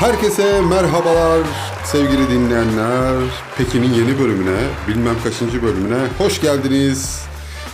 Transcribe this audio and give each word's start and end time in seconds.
Herkese 0.00 0.60
merhabalar 0.60 1.40
sevgili 1.84 2.30
dinleyenler. 2.30 3.14
Pekin'in 3.58 3.92
yeni 3.94 4.18
bölümüne, 4.18 4.56
bilmem 4.88 5.14
kaçıncı 5.24 5.62
bölümüne 5.62 5.98
hoş 6.18 6.40
geldiniz. 6.40 7.24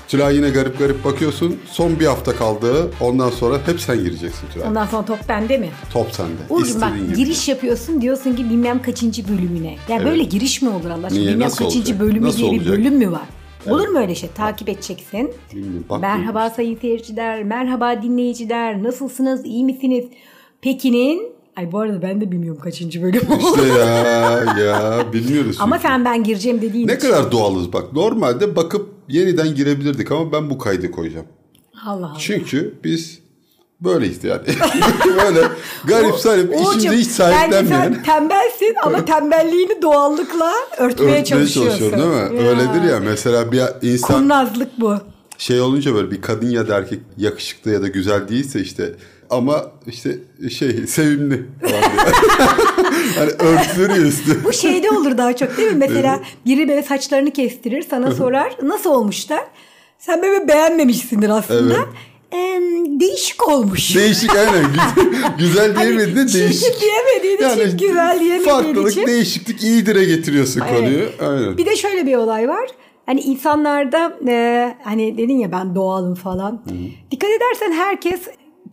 Tülay 0.08 0.36
yine 0.36 0.50
garip 0.50 0.78
garip 0.78 1.04
bakıyorsun. 1.04 1.56
Son 1.66 2.00
bir 2.00 2.06
hafta 2.06 2.36
kaldı. 2.36 2.90
Ondan 3.00 3.30
sonra 3.30 3.58
hep 3.66 3.80
sen 3.80 3.96
gireceksin 4.04 4.48
Tülay. 4.54 4.68
Ondan 4.68 4.86
sonra 4.86 5.04
top 5.04 5.18
bende 5.28 5.58
mi? 5.58 5.68
Top 5.92 6.12
sende. 6.12 6.30
Uğurcuğum 6.50 6.80
bak 6.80 6.96
gibi. 6.96 7.16
giriş 7.16 7.48
yapıyorsun 7.48 8.00
diyorsun 8.00 8.36
ki 8.36 8.44
bilmem 8.50 8.82
kaçıncı 8.82 9.28
bölümüne. 9.28 9.76
Ya 9.88 10.04
böyle 10.04 10.22
giriş 10.22 10.62
mi 10.62 10.68
olur 10.68 10.90
Allah 10.90 11.06
aşkına? 11.06 11.20
Niye? 11.20 11.32
Bilmem 11.32 11.46
Nasıl 11.46 11.64
kaçıncı 11.64 11.92
olacak? 11.92 12.00
bölümü 12.00 12.26
Nasıl 12.26 12.38
diye 12.38 12.50
bir 12.52 12.56
olacak? 12.56 12.78
bölüm 12.78 12.94
mü 12.94 13.12
var? 13.12 13.26
Olur 13.66 13.88
mu 13.88 13.98
öyle 13.98 14.14
şey? 14.14 14.28
Takip 14.34 14.68
edeceksin. 14.68 15.34
Bilmiyorum, 15.52 15.84
bak 15.88 16.00
merhaba 16.00 16.50
sayın 16.50 16.78
seyirciler, 16.80 17.44
merhaba 17.44 18.02
dinleyiciler. 18.02 18.82
Nasılsınız, 18.82 19.44
iyi 19.44 19.64
misiniz? 19.64 20.04
Pekin'in... 20.62 21.35
Ay 21.56 21.72
bu 21.72 21.78
arada 21.80 22.02
ben 22.02 22.20
de 22.20 22.32
bilmiyorum 22.32 22.60
kaçıncı 22.62 23.02
bölüm 23.02 23.22
oldu. 23.32 23.42
İşte 23.56 23.68
ya 23.78 24.44
ya 24.64 25.04
bilmiyoruz. 25.12 25.56
Ama 25.60 25.78
sen 25.78 26.04
ben 26.04 26.24
gireceğim 26.24 26.62
dediğin 26.62 26.88
Ne 26.88 26.94
için. 26.94 27.08
kadar 27.10 27.32
doğalız 27.32 27.72
bak. 27.72 27.92
Normalde 27.92 28.56
bakıp 28.56 28.88
yeniden 29.08 29.54
girebilirdik 29.54 30.12
ama 30.12 30.32
ben 30.32 30.50
bu 30.50 30.58
kaydı 30.58 30.90
koyacağım. 30.90 31.26
Allah 31.86 32.06
Allah. 32.06 32.14
Çünkü 32.18 32.74
biz 32.84 33.18
böyleyiz 33.80 34.24
yani. 34.24 34.40
Böyle 35.24 35.40
garip 35.84 36.14
Uğurcuğum, 36.14 36.52
işimize 36.54 36.96
hiç 36.96 37.06
Bence 37.08 37.10
sahiplenmeyen. 37.10 37.92
sen 37.92 38.02
tembelsin 38.02 38.74
ama 38.82 39.04
tembelliğini 39.04 39.82
doğallıkla 39.82 40.52
örtmeye 40.78 41.08
Örtmeye 41.08 41.24
çalışıyorsun. 41.24 41.78
çalışıyorum 41.78 41.98
değil 41.98 42.32
mi? 42.42 42.48
Öyledir 42.48 42.82
ya 42.90 43.00
mesela 43.00 43.52
bir 43.52 43.62
insan 43.82 44.20
Kurnazlık 44.20 44.80
bu. 44.80 44.94
şey 45.38 45.60
olunca 45.60 45.94
böyle 45.94 46.10
bir 46.10 46.22
kadın 46.22 46.50
ya 46.50 46.68
da 46.68 46.76
erkek 46.76 47.00
yakışıklı 47.16 47.70
ya 47.70 47.82
da 47.82 47.88
güzel 47.88 48.28
değilse 48.28 48.60
işte 48.60 48.94
ama 49.30 49.66
işte 49.86 50.18
şey 50.58 50.86
sevimli 50.86 51.42
falan 51.60 51.82
hani 53.16 53.30
örtülür 53.30 53.90
ya 53.90 53.96
üstü. 53.96 54.44
Bu 54.44 54.52
şeyde 54.52 54.90
olur 54.90 55.18
daha 55.18 55.36
çok 55.36 55.56
değil 55.56 55.68
mi? 55.72 55.76
Mesela 55.78 56.20
biri 56.46 56.68
böyle 56.68 56.82
saçlarını 56.82 57.30
kestirir 57.30 57.84
sana 57.90 58.10
sorar 58.10 58.56
nasıl 58.62 58.90
olmuşlar? 58.90 59.44
Sen 59.98 60.22
böyle 60.22 60.48
beğenmemişsindir 60.48 61.28
aslında. 61.30 61.74
Evet. 61.74 61.86
Em, 62.32 63.00
değişik 63.00 63.48
olmuş. 63.48 63.96
Değişik 63.96 64.36
aynen. 64.36 64.64
Güzel, 65.38 65.68
güzel 65.68 65.74
Hani 65.74 66.16
değişik. 66.16 66.32
Çirkin 66.64 66.80
diyemediğin 66.80 67.66
için 67.66 67.78
güzel 67.78 68.20
diyemediğin 68.20 68.44
Farklılık, 68.50 68.92
için. 68.92 69.06
değişiklik 69.06 69.62
iyi 69.62 69.86
dire 69.86 70.04
getiriyorsun 70.04 70.62
Evet. 70.68 70.78
konuyu. 70.78 71.08
Aynen. 71.20 71.58
Bir 71.58 71.66
de 71.66 71.76
şöyle 71.76 72.06
bir 72.06 72.16
olay 72.16 72.48
var. 72.48 72.68
Hani 73.06 73.20
insanlarda 73.20 74.18
e, 74.28 74.74
hani 74.84 75.18
dedin 75.18 75.38
ya 75.38 75.52
ben 75.52 75.74
doğalım 75.74 76.14
falan. 76.14 76.62
Dikkat 77.10 77.30
edersen 77.30 77.72
herkes 77.72 78.20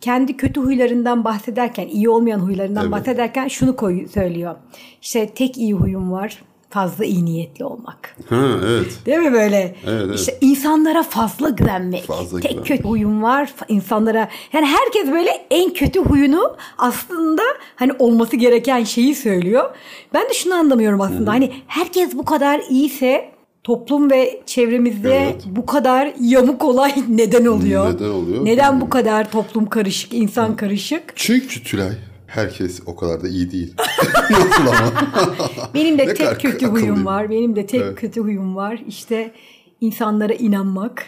kendi 0.00 0.36
kötü 0.36 0.60
huylarından 0.60 1.24
bahsederken, 1.24 1.88
iyi 1.88 2.08
olmayan 2.08 2.38
huylarından 2.40 2.82
Evet. 2.82 2.92
bahsederken 2.92 3.48
şunu 3.48 3.76
koy, 3.76 4.08
söylüyor. 4.08 4.54
İşte 5.02 5.26
tek 5.28 5.58
iyi 5.58 5.74
huyum 5.74 6.12
var. 6.12 6.42
Fazla 6.70 7.04
iyi 7.04 7.24
niyetli 7.24 7.64
olmak. 7.64 8.16
Ha 8.28 8.36
evet. 8.66 8.98
Değil 9.06 9.18
mi 9.18 9.32
böyle? 9.32 9.74
Evet, 9.86 10.02
evet. 10.06 10.18
İşte 10.18 10.38
insanlara 10.40 11.02
fazla 11.02 11.48
güvenmek. 11.48 12.02
Fazla 12.04 12.40
Tek 12.40 12.50
güvenmek. 12.50 12.66
kötü 12.68 12.82
huyum 12.88 13.22
var. 13.22 13.54
İnsanlara 13.68 14.28
yani 14.52 14.66
herkes 14.66 15.12
böyle 15.12 15.30
en 15.50 15.72
kötü 15.72 16.00
huyunu 16.00 16.56
aslında 16.78 17.42
hani 17.76 17.92
olması 17.98 18.36
gereken 18.36 18.84
şeyi 18.84 19.14
söylüyor. 19.14 19.70
Ben 20.14 20.28
de 20.28 20.34
şunu 20.34 20.54
anlamıyorum 20.54 21.00
aslında. 21.00 21.30
Hani 21.30 21.52
herkes 21.66 22.14
bu 22.14 22.24
kadar 22.24 22.60
iyiyse 22.70 23.30
toplum 23.64 24.10
ve 24.10 24.40
çevremizde 24.46 25.14
Evet. 25.16 25.42
bu 25.46 25.66
kadar 25.66 26.12
yamuk 26.20 26.64
olay 26.64 26.94
neden 27.08 27.46
oluyor? 27.46 27.94
Neden 27.94 28.08
oluyor? 28.10 28.44
Neden 28.44 28.80
bu 28.80 28.90
kadar 28.90 29.30
toplum 29.30 29.66
karışık, 29.68 30.14
insan 30.14 30.56
karışık? 30.56 31.02
Çünkü 31.16 31.62
Tülay 31.62 31.92
herkes 32.26 32.80
o 32.86 32.96
kadar 32.96 33.22
da 33.22 33.28
iyi 33.28 33.50
değil. 33.50 33.74
Nasıl 34.30 34.66
ama? 34.66 34.92
Benim 35.74 35.98
de 35.98 36.06
Ne 36.06 36.14
tek 36.14 36.40
kötü 36.40 36.66
akıllıyım. 36.66 36.74
huyum 36.74 37.06
var. 37.06 37.30
Benim 37.30 37.56
de 37.56 37.66
tek 37.66 37.80
Evet. 37.82 38.00
kötü 38.00 38.20
huyum 38.20 38.56
var. 38.56 38.82
İşte 38.88 39.32
insanlara 39.80 40.32
inanmak. 40.32 41.04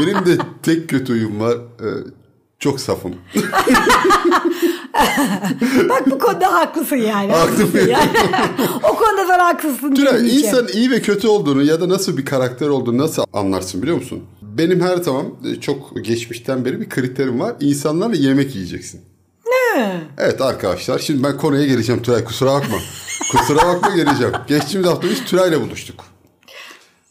Benim 0.00 0.26
de 0.26 0.38
tek 0.62 0.88
kötü 0.88 1.12
huyum 1.12 1.40
var. 1.40 1.56
Çok 2.62 2.80
safım. 2.80 3.14
Bak 5.88 6.10
bu 6.10 6.18
konuda 6.18 6.54
haklısın 6.54 6.96
yani. 6.96 7.32
Haklısın 7.32 7.88
yani. 7.88 8.10
o 8.82 8.96
konuda 8.96 9.26
sen 9.26 9.38
haklısın 9.38 9.94
Tülay 9.94 10.38
insan 10.38 10.68
iyi 10.68 10.90
ve 10.90 11.02
kötü 11.02 11.28
olduğunu 11.28 11.62
ya 11.62 11.80
da 11.80 11.88
nasıl 11.88 12.16
bir 12.16 12.24
karakter 12.24 12.68
olduğunu 12.68 12.98
nasıl 12.98 13.24
anlarsın 13.32 13.82
biliyor 13.82 13.96
musun? 13.96 14.22
Benim 14.42 14.80
her 14.80 14.96
zaman 14.96 15.26
e, 15.44 15.60
çok 15.60 16.04
geçmişten 16.04 16.64
beri 16.64 16.80
bir 16.80 16.88
kriterim 16.88 17.40
var. 17.40 17.54
İnsanlarla 17.60 18.16
yemek 18.16 18.54
yiyeceksin. 18.54 19.00
Evet 20.18 20.40
arkadaşlar 20.40 20.98
şimdi 20.98 21.22
ben 21.24 21.36
konuya 21.36 21.66
geleceğim 21.66 22.02
Tülay 22.02 22.24
kusura 22.24 22.52
bakma. 22.52 22.76
kusura 23.32 23.58
bakma 23.58 23.96
geleceğim. 23.96 24.32
Geçtiğimiz 24.48 24.90
hafta 24.90 25.08
biz 25.08 25.24
Tülay'la 25.24 25.60
buluştuk. 25.60 26.04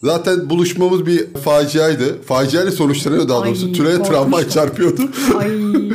Zaten 0.03 0.50
buluşmamız 0.50 1.06
bir 1.06 1.34
faciaydı. 1.34 2.22
Faciayla 2.22 2.72
sonuçlanıyor 2.72 3.29
daha 3.29 3.41
Ay, 3.41 3.50
doğrusu. 3.50 3.73
Tülay'a 3.73 3.97
korkmuştum. 3.97 4.16
tramvay 4.16 4.50
çarpıyordu. 4.50 5.01
Ay 5.38 5.51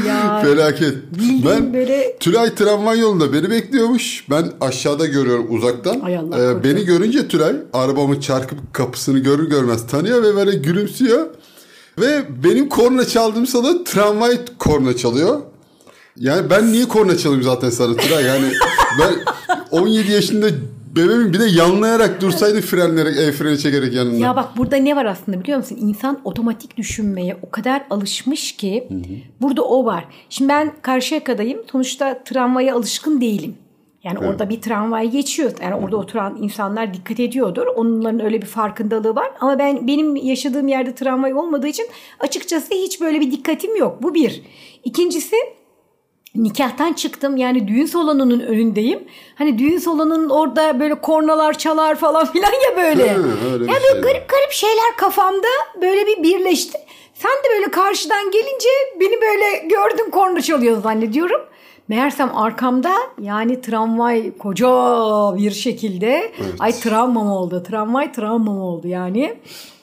ya. 0.07 0.41
Felaket. 0.45 0.95
Bildiğin 1.15 1.45
Ben 1.47 1.75
böyle- 1.75 2.17
Tülay 2.21 2.55
tramvay 2.55 2.99
yolunda 2.99 3.33
beni 3.33 3.51
bekliyormuş. 3.51 4.25
Ben 4.31 4.53
aşağıda 4.61 5.07
görüyorum 5.07 5.47
uzaktan. 5.57 6.01
Ay 6.01 6.17
Allah 6.17 6.51
Ee, 6.51 6.65
beni 6.65 6.85
görünce 6.85 7.29
Tülay 7.29 7.53
arabamın 7.73 8.21
çarpıp 8.21 8.59
kapısını 8.75 9.19
görür 9.19 9.51
görmez 9.51 9.87
tanıyor 9.87 10.23
ve 10.23 10.37
böyle 10.37 10.57
gülümsüyor. 10.57 11.27
Ve 12.01 12.25
benim 12.45 12.69
korna 12.69 13.05
çaldığım 13.05 13.47
sırada 13.47 13.85
tramvay 13.85 14.39
korna 14.59 14.97
çalıyor. 14.97 15.41
Yani 16.17 16.51
ben 16.51 16.73
niye 16.73 16.89
korna 16.89 17.17
çalayım 17.19 17.43
zaten 17.43 17.71
sana 17.71 17.97
Tülay? 17.97 18.25
Yani 18.25 18.45
ben 19.01 19.15
17 19.71 20.13
yaşında 20.13 20.47
bebeğim 20.97 21.33
bir 21.33 21.41
de 21.41 21.45
yanlayarak 21.45 22.21
dursaydı 22.21 22.61
frenleyerek, 22.61 23.17
el 23.17 23.33
freni 23.33 23.59
çekerek 23.59 23.95
yanında. 23.95 24.17
Ya 24.17 24.37
bak 24.37 24.57
burada 24.57 24.77
ne 24.77 24.97
var 24.97 25.05
aslında 25.05 25.41
biliyor 25.41 25.59
musun? 25.59 25.79
İnsan 25.81 26.21
otomatik 26.25 26.77
düşünmeye 26.77 27.37
o 27.43 27.51
kadar 27.51 27.87
alışmış 27.91 28.57
ki 28.57 28.89
burada 29.41 29.63
o 29.63 29.85
var. 29.85 30.05
Şimdi 30.31 30.49
ben 30.49 30.73
Karşıyaka'dayım. 30.83 31.61
Sonuçta 31.73 32.25
tramvaya 32.25 32.77
alışkın 32.77 33.21
değilim. 33.21 33.55
Yani 34.05 34.19
orada 34.19 34.49
bir 34.49 34.61
tramvay 34.61 35.11
geçiyor. 35.11 35.53
Yani 35.63 35.75
orada 35.75 35.97
oturan 35.97 36.39
insanlar 36.43 36.95
dikkat 36.95 37.21
ediyordur. 37.21 37.67
Onların 37.67 38.21
öyle 38.25 38.43
bir 38.43 38.47
farkındalığı 38.47 39.15
var. 39.15 39.31
Ama 39.41 39.59
ben 39.59 39.87
benim 39.87 40.17
yaşadığım 40.17 40.69
yerde 40.69 40.95
tramvay 40.95 41.35
olmadığı 41.35 41.67
için 41.69 41.87
açıkçası 42.21 42.75
hiç 42.75 43.01
böyle 43.01 43.21
bir 43.21 43.31
dikkatim 43.31 43.77
yok. 43.77 44.03
Bu 44.03 44.15
bir. 44.15 44.43
İkincisi 44.85 45.37
nikahtan 46.43 46.93
çıktım 46.93 47.37
yani 47.37 47.69
düğün 47.69 47.87
salonunun 47.87 48.41
önündeyim. 48.41 49.05
Hani 49.35 49.59
düğün 49.59 49.79
salonunun 49.79 50.29
orada 50.29 50.81
böyle 50.81 51.01
kornalar 51.01 51.59
çalar 51.59 51.95
falan 51.95 52.27
filan 52.33 52.53
ya 52.53 52.77
böyle. 52.77 53.15
Hı, 53.15 53.25
öyle 53.53 53.65
bir 53.65 53.69
ya 53.69 53.81
şey 53.81 53.91
böyle 53.91 54.01
garip 54.01 54.29
garip 54.29 54.53
şeyler 54.53 54.97
kafamda 54.99 55.49
böyle 55.83 56.07
bir 56.07 56.23
birleşti. 56.23 56.79
Sen 57.15 57.31
de 57.31 57.49
böyle 57.55 57.71
karşıdan 57.71 58.31
gelince 58.31 58.69
beni 59.01 59.21
böyle 59.21 59.69
gördün 59.69 60.11
korna 60.11 60.41
çalıyor 60.41 60.83
zannediyorum. 60.83 61.41
Meğersem 61.89 62.37
arkamda 62.37 62.93
yani 63.23 63.61
tramvay 63.61 64.39
koca 64.39 64.69
bir 65.37 65.51
şekilde 65.51 66.33
ay 66.59 66.73
travmam 66.73 67.31
oldu. 67.31 67.63
Tramvay 67.63 68.13
travmam 68.13 68.61
oldu 68.61 68.89
yani. 68.89 69.35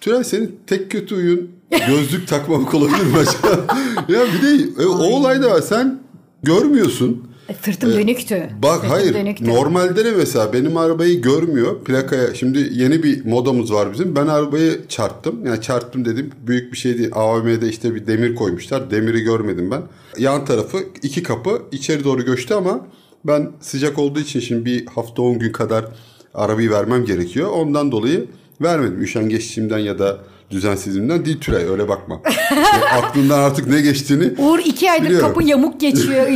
Tülay 0.01 0.23
senin 0.23 0.59
tek 0.67 0.91
kötü 0.91 1.15
huyun 1.15 1.51
gözlük 1.87 2.27
takmamak 2.27 2.73
olabilir 2.73 3.03
mi 3.03 3.17
acaba? 3.17 3.75
ya 4.07 4.21
bir 4.33 4.41
de 4.41 4.83
e, 4.83 4.85
o 4.85 5.03
olay 5.03 5.43
da 5.43 5.51
var. 5.51 5.61
Sen 5.61 6.02
görmüyorsun. 6.43 7.27
E, 7.49 7.53
sırtım 7.53 7.93
dönüktü. 7.93 8.49
Bak 8.63 8.75
Sırtım 8.75 8.89
hayır 8.89 9.13
dönüktü. 9.13 9.45
normalde 9.47 10.05
de 10.05 10.11
mesela 10.11 10.53
benim 10.53 10.77
arabayı 10.77 11.21
görmüyor 11.21 11.83
plakaya. 11.83 12.33
Şimdi 12.33 12.69
yeni 12.71 13.03
bir 13.03 13.25
modamız 13.25 13.73
var 13.73 13.93
bizim. 13.93 14.15
Ben 14.15 14.27
arabayı 14.27 14.81
çarptım. 14.89 15.45
Yani 15.45 15.61
çarptım 15.61 16.05
dedim 16.05 16.31
büyük 16.47 16.71
bir 16.71 16.77
şey 16.77 16.97
değil. 16.97 17.09
AVM'de 17.13 17.69
işte 17.69 17.95
bir 17.95 18.07
demir 18.07 18.35
koymuşlar. 18.35 18.91
Demiri 18.91 19.21
görmedim 19.21 19.71
ben. 19.71 19.81
Yan 20.17 20.45
tarafı 20.45 20.77
iki 21.03 21.23
kapı 21.23 21.61
içeri 21.71 22.03
doğru 22.03 22.25
göçtü 22.25 22.53
ama 22.53 22.87
ben 23.25 23.51
sıcak 23.61 23.99
olduğu 23.99 24.19
için 24.19 24.39
şimdi 24.39 24.65
bir 24.65 24.85
hafta 24.85 25.21
10 25.21 25.39
gün 25.39 25.51
kadar 25.51 25.85
arabayı 26.33 26.71
vermem 26.71 27.05
gerekiyor. 27.05 27.49
Ondan 27.49 27.91
dolayı 27.91 28.25
vermedim. 28.61 29.01
Üşengeçliğimden 29.01 29.79
ya 29.79 29.99
da 29.99 30.17
düzensizliğimden 30.53 31.25
değil 31.25 31.39
Tülay 31.39 31.63
öyle 31.63 31.87
bakma. 31.89 32.21
Yani 32.51 32.85
aklından 33.03 33.39
artık 33.39 33.67
ne 33.67 33.81
geçtiğini 33.81 34.33
Uğur 34.37 34.59
iki 34.59 34.91
aydır 34.91 35.05
Biliyorum. 35.05 35.27
kapı 35.27 35.43
yamuk 35.43 35.79
geçiyor. 35.79 36.27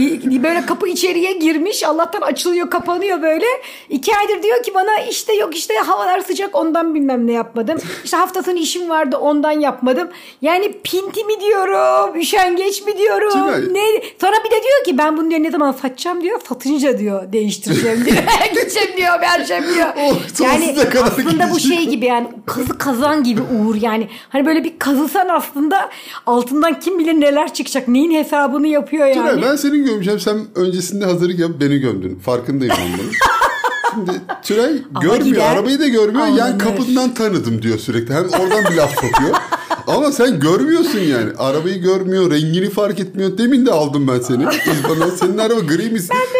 böyle 0.44 0.66
kapı 0.66 0.88
içeriye 0.88 1.34
girmiş. 1.34 1.84
Allah'tan 1.84 2.22
açılıyor 2.22 2.69
kapanıyor 2.69 3.22
böyle. 3.22 3.46
İki 3.90 4.16
aydır 4.18 4.44
diyor 4.44 4.64
ki 4.64 4.74
bana 4.74 5.00
işte 5.10 5.34
yok 5.34 5.56
işte 5.56 5.74
havalar 5.74 6.19
sıcak 6.19 6.56
ondan 6.56 6.96
bilmem 6.96 7.28
ne 7.28 7.31
yapmadım. 7.31 7.78
İşte 8.04 8.18
hafta 8.18 8.44
sonu 8.44 8.58
işim 8.58 8.90
vardı 8.90 9.18
ondan 9.18 9.52
yapmadım. 9.52 10.08
Yani 10.42 10.74
pinti 10.84 11.24
mi 11.24 11.34
diyorum, 11.42 12.20
üşengeç 12.20 12.86
mi 12.86 12.98
diyorum. 12.98 13.31
Tülay. 13.31 13.74
Ne? 13.74 14.02
Sonra 14.22 14.36
bir 14.46 14.52
de 14.52 14.56
diyor 14.63 14.84
ki 14.86 14.98
ben 14.98 15.18
bunu 15.18 15.30
diyor 15.30 15.44
ne 15.44 15.52
zaman 15.52 15.72
satacağım 15.72 16.24
diyor. 16.24 16.42
Satınca 16.50 17.00
diyor 17.00 17.34
değiştireceğim 17.34 18.06
diyor. 18.06 18.18
Gideceğim 18.54 18.98
diyor 18.98 19.22
vereceğim 19.22 19.63
diyor. 19.75 19.88
Oh, 19.98 20.16
yani 20.40 20.75
aslında 21.04 21.52
bu 21.52 21.60
şey 21.60 21.86
gibi 21.86 22.06
yani 22.06 22.28
kazı 22.46 22.78
kazan 22.78 23.24
gibi 23.24 23.42
Uğur 23.42 23.75
yani 23.75 24.06
yani. 24.07 24.19
Hani 24.30 24.45
böyle 24.45 24.63
bir 24.63 24.80
kazısan 24.80 25.27
aslında 25.30 25.89
altından 26.25 26.80
kim 26.80 27.00
bilir 27.00 27.13
neler 27.13 27.54
çıkacak. 27.54 27.88
Neyin 27.88 28.12
hesabını 28.12 28.68
yapıyor 28.68 29.07
yani. 29.07 29.30
Tülay 29.31 29.42
ben 29.51 29.56
senin 29.56 29.86
gömeceğim. 29.86 30.19
Sen 30.19 30.38
öncesinde 30.56 31.06
hazırlık 31.06 31.39
yapıp 31.39 31.62
beni 31.62 31.77
gömdün. 31.80 32.19
Farkındayım 32.19 32.74
ben 32.77 32.88
bunun. 33.00 33.12
Şimdi 33.94 34.21
Tülay 34.44 34.71
görmüyor. 35.01 35.25
gider, 35.25 35.51
arabayı 35.51 35.80
da 35.80 35.88
görmüyor. 35.88 36.27
Alınır. 36.27 36.59
kapından 36.59 37.13
tanıdım 37.13 37.62
diyor 37.62 37.77
sürekli. 37.80 38.13
Hem 38.13 38.24
oradan 38.24 38.65
bir 38.71 38.75
laf 38.77 38.92
sokuyor. 38.94 39.36
Ama 39.88 40.12
sen 40.12 40.39
görmüyorsun 40.39 41.00
yani. 41.00 41.30
Arabayı 41.38 41.81
görmüyor, 41.81 42.31
rengini 42.31 42.69
fark 42.69 43.00
etmiyor. 43.00 43.38
Demin 43.38 43.65
de 43.65 43.71
aldım 43.71 44.07
ben 44.07 44.19
seni. 44.19 44.44
İzban'a. 44.44 45.12
Senin 45.12 45.38
araba 45.38 45.60
gri 45.60 45.89
mi? 45.89 46.00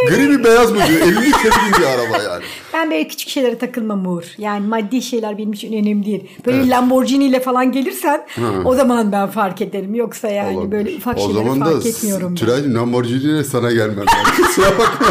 Gri 0.10 0.28
mi 0.28 0.44
beyaz 0.44 0.72
mı 0.72 0.78
diyor. 0.88 1.02
50 1.02 1.32
kere 1.32 1.54
bir 1.80 1.86
araba 1.86 2.24
yani. 2.24 2.44
Ben 2.78 2.92
böyle 2.92 3.08
küçük 3.08 3.30
şeylere 3.30 3.58
takılmam 3.58 4.08
Uğur. 4.08 4.24
Yani 4.38 4.68
maddi 4.68 5.02
şeyler 5.02 5.38
benim 5.38 5.54
için 5.54 5.74
önemli 5.74 6.06
değil. 6.06 6.24
Böyle 6.46 6.64
bir 6.64 6.68
Lamborghini 6.70 7.26
ile 7.26 7.40
falan 7.40 7.72
gelirsen 7.72 8.26
o 8.66 8.76
zaman 8.76 9.12
ben 9.12 9.28
fark 9.28 9.62
ederim. 9.62 9.96
Yoksa 9.96 10.28
yani 10.28 10.58
Olabilir. 10.58 10.72
böyle 10.72 10.98
ufak 10.98 11.18
o 11.18 11.28
şeyleri 11.28 11.60
fark 11.60 11.84
da 11.84 11.90
etmiyorum. 11.90 12.36
Tülay'cığım 12.36 12.76
Lamborghini 12.76 13.20
ile 13.24 13.44
sana 13.44 13.72
gelmem. 13.72 14.06
Kusura 14.38 14.72
bakma. 14.80 15.08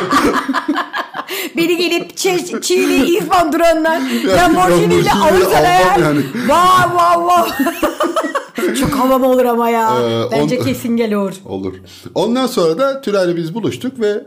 Beni 1.56 1.76
gelip 1.76 2.10
Çi- 2.10 2.60
Çiğli 2.60 3.16
İzban 3.18 3.52
duranlar 3.52 4.00
Lamborghini 4.36 4.94
ile 4.94 5.12
alırsan 5.12 5.64
eğer 5.64 5.98
yani. 5.98 6.20
vav 6.48 6.96
vav 6.96 7.26
vav. 7.26 7.46
Çok 8.80 8.90
havalı 8.90 9.26
olur 9.26 9.44
ama 9.44 9.70
ya. 9.70 9.90
Ee, 10.02 10.30
Bence 10.32 10.58
on- 10.60 10.64
kesin 10.64 10.96
gel 10.96 11.14
Uğur. 11.14 11.32
Olur. 11.44 11.74
Ondan 12.14 12.46
sonra 12.46 12.78
da 12.78 13.00
Tülay'la 13.00 13.36
biz 13.36 13.54
buluştuk 13.54 14.00
ve 14.00 14.22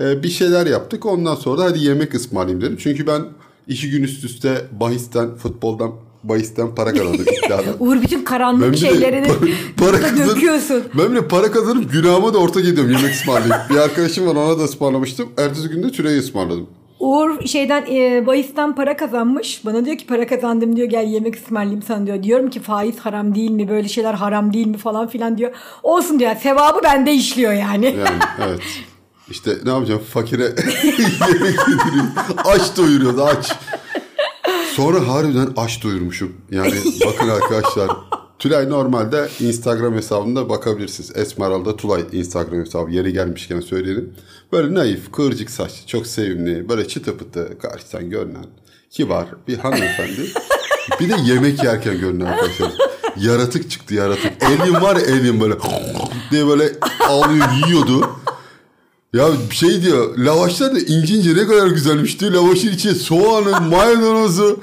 e, 0.00 0.22
bir 0.22 0.28
şeyler 0.28 0.66
yaptık. 0.66 1.06
Ondan 1.06 1.34
sonra 1.34 1.58
da 1.60 1.64
hadi 1.64 1.78
yemek 1.84 2.14
ısmarlayayım 2.14 2.60
dedim. 2.60 2.76
Çünkü 2.80 3.06
ben 3.06 3.22
iki 3.68 3.90
gün 3.90 4.02
üst 4.02 4.24
üste 4.24 4.64
bahisten, 4.80 5.34
futboldan, 5.34 5.90
bahisten 6.24 6.74
para 6.74 6.92
kazandım 6.92 7.20
iddiadan. 7.44 7.74
Uğur 7.80 8.02
bütün 8.02 8.24
karanlık 8.24 8.68
Ben 8.68 8.72
şeylerini 8.72 9.26
para, 9.76 9.90
para 10.00 10.16
döküyorsun. 10.28 10.82
ben 10.98 11.10
bir 11.10 11.16
de 11.16 11.28
para 11.28 11.50
kazanıp 11.52 11.92
günahıma 11.92 12.34
da 12.34 12.38
ortak 12.38 12.64
ediyorum 12.64 12.92
yemek 12.92 13.14
ısmarlayıp. 13.14 13.70
bir 13.70 13.76
arkadaşım 13.76 14.26
var 14.26 14.34
ona 14.36 14.58
da 14.58 14.62
ısmarlamıştım. 14.64 15.28
Ertesi 15.38 15.68
gün 15.68 15.82
de 15.82 15.90
Tülay'ı 15.92 16.20
ısmarladım. 16.20 16.66
Uğur 17.00 17.46
şeyden 17.46 17.86
e, 17.90 18.26
bahisten 18.26 18.74
para 18.74 18.96
kazanmış. 18.96 19.64
Bana 19.66 19.84
diyor 19.84 19.98
ki 19.98 20.06
para 20.06 20.26
kazandım 20.26 20.76
diyor 20.76 20.88
gel 20.88 21.06
yemek 21.08 21.36
ısmarlayayım 21.36 21.82
sana 21.82 22.06
diyor. 22.06 22.22
Diyorum 22.22 22.50
ki 22.50 22.60
faiz 22.60 22.98
haram 22.98 23.34
değil 23.34 23.50
mi 23.50 23.68
böyle 23.68 23.88
şeyler 23.88 24.14
haram 24.14 24.52
değil 24.52 24.66
mi 24.66 24.76
falan 24.76 25.08
filan 25.08 25.38
diyor. 25.38 25.52
Olsun 25.82 26.18
diyor 26.18 26.36
sevabı 26.42 26.80
bende 26.84 27.12
işliyor 27.12 27.52
yani. 27.52 27.86
Yani 27.86 28.18
evet. 28.48 28.60
İşte 29.30 29.56
ne 29.64 29.70
yapacağım 29.70 30.02
fakire 30.10 30.42
yemek 31.32 31.58
yediriyor. 31.68 32.04
Aç 32.44 32.76
doyuruyordu 32.76 33.24
aç. 33.24 33.52
Sonra 34.74 35.08
harbiden 35.08 35.48
aç 35.56 35.82
doyurmuşum. 35.82 36.32
Yani 36.50 36.74
bakın 37.06 37.28
arkadaşlar. 37.28 37.90
Tülay 38.38 38.70
normalde 38.70 39.28
Instagram 39.40 39.94
hesabında 39.94 40.48
bakabilirsiniz. 40.48 41.16
Esmeralda 41.16 41.76
Tulay 41.76 42.04
Instagram 42.12 42.60
hesabı. 42.60 42.90
Yeri 42.90 43.12
gelmişken 43.12 43.60
söyleyelim. 43.60 44.14
Böyle 44.52 44.74
naif, 44.74 45.12
kıvırcık 45.12 45.50
saçlı, 45.50 45.86
çok 45.86 46.06
sevimli, 46.06 46.68
böyle 46.68 46.88
çıtı 46.88 47.16
pıtı, 47.16 47.58
karşıdan 47.58 48.10
görünen, 48.10 48.46
kibar 48.90 49.26
bir 49.48 49.58
hanımefendi. 49.58 50.20
bir 51.00 51.08
de 51.08 51.14
yemek 51.24 51.64
yerken 51.64 52.00
görünen 52.00 52.24
arkadaşlar. 52.26 52.72
Yaratık 53.16 53.70
çıktı 53.70 53.94
yaratık. 53.94 54.42
Alien 54.44 54.82
var 54.82 54.96
ya 54.96 55.02
alien 55.02 55.40
böyle 55.40 55.54
diye 56.30 56.46
böyle 56.46 56.72
alıyor 57.08 57.46
yiyordu. 57.66 58.10
Ya 59.14 59.28
şey 59.50 59.82
diyor 59.82 60.18
lavaşlar 60.18 60.74
da 60.74 60.78
ince 60.78 61.14
ince 61.14 61.34
ne 61.34 61.46
kadar 61.46 61.66
güzelmiş 61.66 62.20
diyor. 62.20 62.32
Lavaşın 62.32 62.72
içine 62.72 62.94
soğanı, 62.94 63.60
maydanozu, 63.70 64.60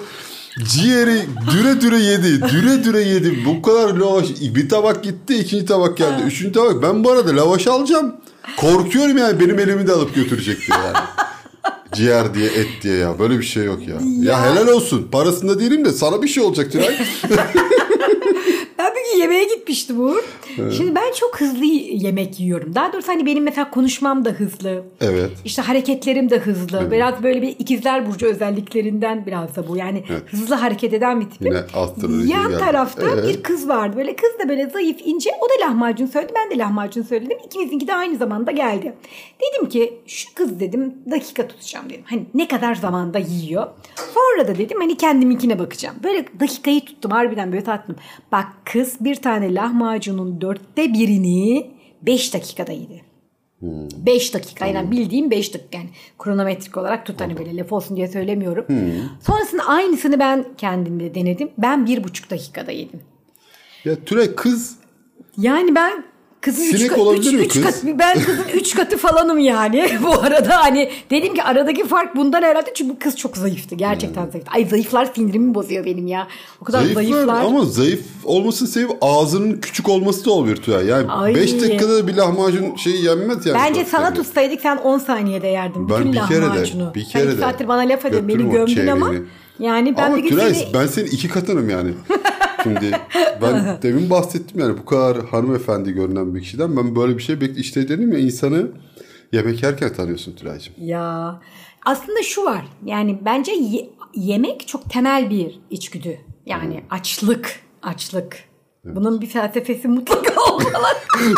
ciğeri 0.64 1.22
düre 1.52 1.82
düre 1.82 2.00
yedi. 2.00 2.42
Düre 2.42 2.84
düre 2.84 3.02
yedi. 3.02 3.46
Bu 3.46 3.62
kadar 3.62 3.94
lavaş. 3.94 4.26
Bir 4.42 4.70
tabak 4.70 5.04
gitti 5.04 5.36
ikinci 5.36 5.66
tabak 5.66 5.98
geldi. 5.98 6.24
Üçüncü 6.26 6.52
tabak. 6.52 6.84
Ben 6.84 7.04
bu 7.04 7.12
arada 7.12 7.36
lavaş 7.36 7.68
alacağım. 7.68 8.16
Korkuyorum 8.58 9.18
yani 9.18 9.40
benim 9.40 9.60
elimi 9.60 9.88
de 9.88 9.92
alıp 9.92 10.16
götürecek 10.16 10.68
diyor 10.68 10.80
yani. 10.86 10.98
Ciğer 11.94 12.34
diye 12.34 12.48
et 12.48 12.70
diye 12.82 12.98
ya. 12.98 13.20
Böyle 13.20 13.40
bir 13.40 13.44
şey 13.44 13.64
yok 13.64 13.88
ya. 13.88 13.96
Ya, 14.22 14.44
helal 14.46 14.68
olsun. 14.68 15.08
Parasında 15.12 15.60
değilim 15.60 15.86
de 15.86 15.92
sana 15.92 16.22
bir 16.22 16.28
şey 16.28 16.44
olacak 16.44 16.72
Tülay. 16.72 16.98
Gün 18.90 19.20
yemeğe 19.20 19.44
gitmiştim 19.44 20.00
Uğur. 20.02 20.24
Şimdi 20.78 20.96
ben 20.96 21.14
çok 21.20 21.42
hızlı 21.42 21.66
yemek 21.66 22.40
yiyorum. 22.40 22.76
Daha 22.76 22.94
doğrusu 22.94 23.08
hani 23.08 23.26
benim 23.26 23.44
mesela 23.44 23.72
konuşmam 23.72 24.26
da 24.26 24.30
hızlı. 24.30 24.84
Evet. 25.02 25.32
İşte 25.46 25.62
hareketlerim 25.62 26.30
de 26.30 26.38
hızlı. 26.38 26.92
Biraz 26.92 27.24
böyle 27.24 27.42
bir 27.42 27.56
ikizler 27.60 28.10
burcu 28.10 28.26
özelliklerinden 28.28 29.26
biraz 29.26 29.56
da 29.56 29.68
bu. 29.68 29.78
Yani 29.78 30.04
hızlı 30.32 30.56
hareket 30.56 30.94
eden 30.94 31.22
bir 31.22 31.30
tipim. 31.30 31.48
Yine 31.48 31.60
astroloji 31.74 32.32
Yan 32.32 32.50
geldi. 32.50 32.60
tarafta 32.60 33.10
Evet. 33.14 33.28
bir 33.28 33.44
kız 33.44 33.68
vardı. 33.70 33.98
Böyle 33.98 34.16
kız 34.16 34.30
da 34.44 34.50
böyle 34.50 34.70
zayıf, 34.70 34.98
ince. 35.06 35.30
O 35.42 35.50
da 35.50 35.66
lahmacun 35.68 36.06
söyledi. 36.06 36.34
Ben 36.36 36.52
de 36.52 36.58
lahmacun 36.58 37.02
söyledim. 37.04 37.38
İkimizinki 37.46 37.88
de 37.88 37.96
aynı 37.96 38.18
zamanda 38.18 38.52
geldi. 38.52 38.94
Dedim 39.42 39.70
ki 39.70 39.94
şu 40.08 40.34
kız 40.36 40.60
dedim 40.60 40.94
dakika 41.12 41.48
tutacağım 41.48 41.90
dedim. 41.90 42.04
Hani 42.06 42.24
ne 42.34 42.48
kadar 42.48 42.76
zamanda 42.76 43.20
yiyor. 43.20 43.68
Sonra 44.14 44.48
da 44.48 44.58
dedim 44.58 44.78
hani 44.82 44.98
kendiminkine 44.98 45.60
bakacağım. 45.60 45.96
Böyle 46.04 46.26
dakikayı 46.40 46.86
tuttum 46.86 47.12
harbiden 47.12 47.52
böyle 47.52 47.64
tattım. 47.64 47.96
Bak 48.32 48.48
kız 48.72 48.98
bir 49.00 49.16
tane 49.16 49.56
lahmacunun 49.56 50.42
dörtte 50.42 50.94
birini 50.94 51.72
beş 52.02 52.34
dakikada 52.34 52.72
yedi. 52.72 53.02
5 53.62 54.34
dakika 54.34 54.66
yani 54.66 54.92
bildiğim 54.92 55.32
5 55.32 55.54
dakika 55.54 55.78
yani 55.78 55.90
kronometrik 56.20 56.78
olarak 56.78 57.06
tut 57.06 57.22
hani 57.22 57.38
böyle 57.38 57.58
laf 57.58 57.74
olsun 57.74 57.98
diye 57.98 58.08
söylemiyorum. 58.08 58.66
Sonrasında 59.22 59.64
aynısını 59.64 60.20
ben 60.20 60.46
kendimde 60.58 61.16
denedim. 61.16 61.50
Ben 61.58 61.86
bir 61.86 62.04
buçuk 62.04 62.32
dakikada 62.32 62.72
yedim. 62.72 63.00
Ya 63.86 63.96
Tülay 63.96 64.36
kız 64.36 64.78
Yani 65.38 65.76
ben 65.76 66.04
kızın 66.42 66.64
üç, 66.64 66.78
Sinek 66.78 66.90
kat, 66.90 67.00
olabilir 67.00 67.28
üç, 67.28 67.34
mi 67.34 67.42
üç 67.46 67.54
kız? 67.54 67.64
kat, 67.64 67.84
ben 68.00 68.14
kızın 68.24 68.46
üç 68.54 68.76
katı 68.76 68.98
falanım 68.98 69.40
yani 69.40 69.90
bu 70.04 70.14
arada 70.14 70.64
hani 70.64 70.90
dedim 71.12 71.34
ki 71.34 71.44
aradaki 71.44 71.88
fark 71.88 72.16
bundan 72.16 72.42
herhalde 72.42 72.72
çünkü 72.76 73.00
kız 73.00 73.18
çok 73.18 73.38
zayıftı 73.38 73.76
gerçekten 73.76 74.30
zayıftı. 74.30 74.52
Ay 74.52 74.66
zayıflar 74.66 75.06
sinirimi 75.16 75.56
bozuyor 75.56 75.86
benim 75.86 76.08
ya. 76.08 76.28
O 76.62 76.66
kadar 76.66 76.80
Zayıflar, 76.82 77.04
zayıflar. 77.04 77.46
ama 77.46 77.66
zayıf 77.66 78.00
olmasının 78.24 78.70
sebebi 78.70 78.94
ağzının 79.02 79.58
küçük 79.62 79.90
olması 79.90 80.26
da 80.26 80.32
olabilir 80.32 80.56
Tülay. 80.56 80.86
Yani 80.86 81.12
Ay. 81.12 81.36
5 81.36 81.62
dakikada 81.62 82.08
bir 82.08 82.14
lahmacun 82.16 82.76
şeyi 82.76 83.06
yenmez 83.06 83.46
yani. 83.46 83.58
Bence 83.68 83.86
sana 83.86 84.04
Yani. 84.06 84.16
tutsaydık 84.16 84.62
sen 84.62 84.78
10 84.78 84.98
saniyede 84.98 85.48
yerdin 85.48 85.90
Ben 85.90 86.00
bütün 86.00 86.14
bir 86.14 86.28
kere 86.28 86.42
de, 86.54 86.64
bir 86.96 87.04
sen 87.04 87.12
kere 87.12 87.24
iki 87.24 87.38
de. 87.38 87.42
saattir 87.42 87.68
bana 87.68 87.82
laf 87.82 88.06
ediyorsun 88.06 88.28
beni 88.30 88.50
gömdün 88.52 88.88
ama. 88.88 89.12
Yani 89.62 89.98
ben 89.98 90.04
Ama 90.04 90.18
bir 90.18 90.22
gün 90.22 90.30
Tülay 90.30 90.54
seni 90.54 90.74
ben 90.74 90.88
senin 90.88 91.06
iki 91.08 91.30
katınım 91.30 91.70
yani. 91.70 91.94
Şimdi 92.64 92.92
ben 93.42 93.78
demin 93.82 94.10
bahsettim 94.10 94.60
yani 94.60 94.78
bu 94.78 94.86
kadar 94.86 95.26
hanımefendi 95.26 95.92
görünen 95.92 96.36
bir 96.36 96.42
kişiden 96.42 96.78
ben 96.78 96.96
böyle 96.96 97.18
bir 97.18 97.24
şey 97.24 97.42
bekle 97.42 97.62
işte 97.62 97.90
dedim 97.90 98.12
ya 98.14 98.20
insanı 98.20 98.68
yemek 99.32 99.64
yerken 99.64 99.94
tanıyorsun 99.94 100.36
Tülay'cığım. 100.36 100.74
Ya 100.78 101.40
aslında 101.86 102.24
şu 102.24 102.46
var 102.46 102.66
yani 102.86 103.20
bence 103.26 103.52
ye- 103.52 103.90
yemek 104.16 104.68
çok 104.68 104.90
temel 104.90 105.30
bir 105.30 105.60
içgüdü. 105.70 106.18
Yani 106.46 106.84
açlık, 106.90 107.60
açlık. 107.82 108.38
Bunun 108.86 109.22
bir 109.22 109.28
felsefesi 109.28 109.88
mutlaka 109.88 110.42
olmalı. 110.42 110.88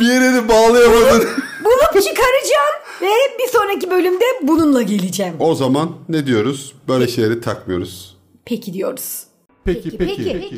Bir 0.00 0.06
yere 0.06 0.34
de 0.34 0.48
bağlayamadın. 0.48 1.28
Bunu 1.64 2.02
çıkaracağım 2.02 2.77
ve 3.02 3.10
bir 3.38 3.48
sonraki 3.52 3.90
bölümde 3.90 4.24
bununla 4.42 4.82
geleceğim. 4.82 5.34
o 5.38 5.54
zaman 5.54 5.90
ne 6.08 6.26
diyoruz? 6.26 6.74
Böyle 6.88 7.08
şeyleri 7.08 7.40
takmıyoruz. 7.40 8.16
Peki 8.44 8.72
diyoruz. 8.72 9.24
Peki 9.64 9.98
peki. 9.98 10.56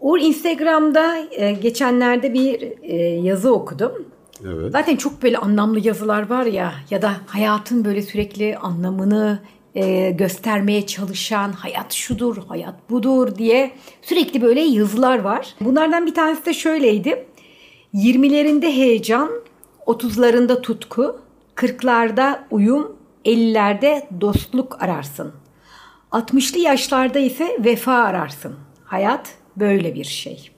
Uğur 0.00 0.18
Instagram'da 0.18 1.16
e, 1.30 1.52
geçenlerde 1.52 2.34
bir 2.34 2.72
e, 2.82 2.96
yazı 3.06 3.52
okudum. 3.54 3.92
Evet. 4.44 4.72
Zaten 4.72 4.96
çok 4.96 5.22
böyle 5.22 5.38
anlamlı 5.38 5.80
yazılar 5.86 6.30
var 6.30 6.46
ya 6.46 6.74
ya 6.90 7.02
da 7.02 7.12
hayatın 7.26 7.84
böyle 7.84 8.02
sürekli 8.02 8.56
anlamını 8.56 9.38
e, 9.74 10.10
göstermeye 10.10 10.86
çalışan 10.86 11.52
hayat 11.52 11.92
şudur, 11.92 12.36
hayat 12.48 12.90
budur 12.90 13.36
diye 13.36 13.72
sürekli 14.02 14.42
böyle 14.42 14.60
yazılar 14.60 15.18
var. 15.18 15.54
Bunlardan 15.60 16.06
bir 16.06 16.14
tanesi 16.14 16.46
de 16.46 16.54
şöyleydi. 16.54 17.26
20'lerinde 17.94 18.66
heyecan, 18.66 19.30
30'larında 19.86 20.62
tutku, 20.62 21.20
40'larda 21.56 22.38
uyum, 22.50 22.96
50'lerde 23.24 24.02
dostluk 24.20 24.82
ararsın. 24.82 25.32
60'lı 26.12 26.58
yaşlarda 26.58 27.18
ise 27.18 27.56
vefa 27.64 27.92
ararsın. 27.94 28.54
Hayat 28.84 29.34
böyle 29.56 29.94
bir 29.94 30.04
şey. 30.04 30.50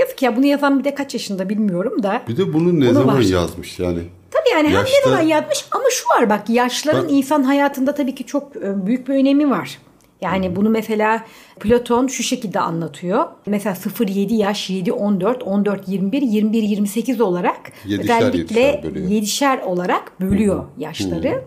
Yazık 0.00 0.22
ya 0.22 0.36
bunu 0.36 0.46
yazan 0.46 0.78
bir 0.78 0.84
de 0.84 0.94
kaç 0.94 1.14
yaşında 1.14 1.48
bilmiyorum 1.48 2.02
da. 2.02 2.22
Bir 2.28 2.36
de 2.36 2.52
bunu 2.52 2.80
ne 2.80 2.86
Onu 2.88 2.94
zaman 2.94 3.16
var. 3.16 3.20
yazmış 3.22 3.78
yani? 3.78 3.98
Tabii 4.30 4.48
yani 4.52 4.68
hem 4.68 4.74
Yaşta- 4.74 4.90
ne 4.98 5.10
zaman 5.10 5.22
yazmış 5.26 5.64
ama 5.70 5.84
şu 5.90 6.08
var 6.08 6.30
bak 6.30 6.48
yaşların 6.50 7.08
Ben- 7.08 7.14
insan 7.14 7.42
hayatında 7.42 7.94
tabii 7.94 8.14
ki 8.14 8.26
çok 8.26 8.56
e, 8.56 8.86
büyük 8.86 9.08
bir 9.08 9.14
önemi 9.14 9.50
var. 9.50 9.78
Yani 10.24 10.56
bunu 10.56 10.70
mesela 10.70 11.24
Platon 11.60 12.06
şu 12.06 12.22
şekilde 12.22 12.60
anlatıyor. 12.60 13.24
Mesela 13.46 13.76
0-7 13.76 14.34
yaş, 14.34 14.70
7-14, 14.70 15.38
14-21, 15.38 16.10
21-28 16.10 17.22
olarak 17.22 17.72
Yedişer 17.86 18.16
özellikle 18.16 18.82
yedişer 19.08 19.58
olarak 19.58 20.20
bölüyor 20.20 20.64
yaşları. 20.78 21.42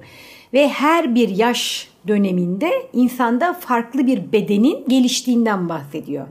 ve 0.53 0.69
her 0.69 1.15
bir 1.15 1.29
yaş 1.29 1.87
döneminde 2.07 2.71
insanda 2.93 3.53
farklı 3.53 4.07
bir 4.07 4.31
bedenin 4.31 4.85
geliştiğinden 4.87 5.69
bahsediyor. 5.69 6.27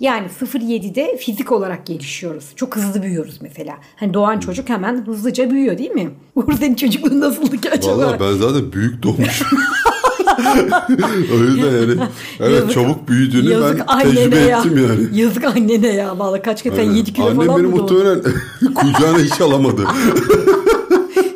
Yani 0.00 0.26
0-7'de 0.40 1.16
fizik 1.16 1.52
olarak 1.52 1.86
gelişiyoruz. 1.86 2.52
Çok 2.56 2.76
hızlı 2.76 3.02
büyüyoruz 3.02 3.38
mesela. 3.42 3.74
Hani 3.96 4.14
doğan 4.14 4.40
çocuk 4.40 4.68
hemen 4.68 5.06
hızlıca 5.06 5.50
büyüyor 5.50 5.78
değil 5.78 5.90
mi? 5.90 6.10
Uğur 6.34 6.52
senin 6.52 6.74
çocukluğun 6.74 7.20
nasıldı 7.20 7.56
ki 7.60 7.70
acaba? 7.70 7.98
Valla 7.98 8.20
ben 8.20 8.32
zaten 8.32 8.72
büyük 8.72 9.02
doğmuşum. 9.02 9.58
o 11.34 11.38
yüzden 11.38 11.64
yani 11.80 11.96
evet 12.40 12.52
Yazık- 12.54 12.72
çabuk 12.72 13.08
büyüdüğünü 13.08 13.50
Yazık 13.52 13.80
ben 13.88 13.98
tecrübe 14.00 14.36
ya. 14.38 14.58
ettim 14.58 14.88
yani. 14.88 15.20
Yazık 15.20 15.44
annene 15.44 15.86
ya. 15.94 16.18
Vallahi 16.18 16.42
kaç 16.42 16.62
kere 16.62 16.76
sen 16.76 16.84
Evet. 16.84 16.96
7 16.96 17.12
kilo 17.12 17.26
Annem 17.26 17.46
falan 17.46 17.58
beni 17.58 17.66
mı 17.66 17.72
doğdun? 17.78 17.96
muhtemelen 17.98 18.22
kucağına 18.74 19.18
hiç 19.18 19.40
alamadı. 19.40 19.84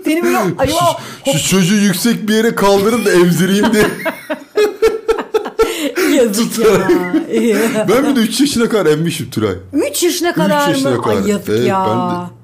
Seni 0.04 0.22
böyle 0.24 0.38
acaba 0.58 0.80
Şu 1.32 1.48
çocuğu 1.50 1.74
yüksek 1.74 2.28
bir 2.28 2.34
yere 2.34 2.54
kaldırın 2.54 3.04
da 3.04 3.12
emzireyim 3.12 3.72
diye. 3.72 3.86
yazık 6.16 6.58
ya. 6.58 6.88
Ben 7.88 8.06
bir 8.10 8.16
de 8.16 8.20
3 8.20 8.40
yaşına 8.40 8.68
kadar 8.68 8.86
emmişim 8.90 9.30
Tülay. 9.30 9.54
3 9.90 10.02
yaşına 10.02 10.28
3 10.30 10.34
kadar 10.34 10.68
yaşına 10.68 10.90
mı? 10.90 11.02
kadar. 11.02 11.16
Ay 11.16 11.28
yazık 11.30 11.48
Evet, 11.48 11.66
ya. 11.66 11.86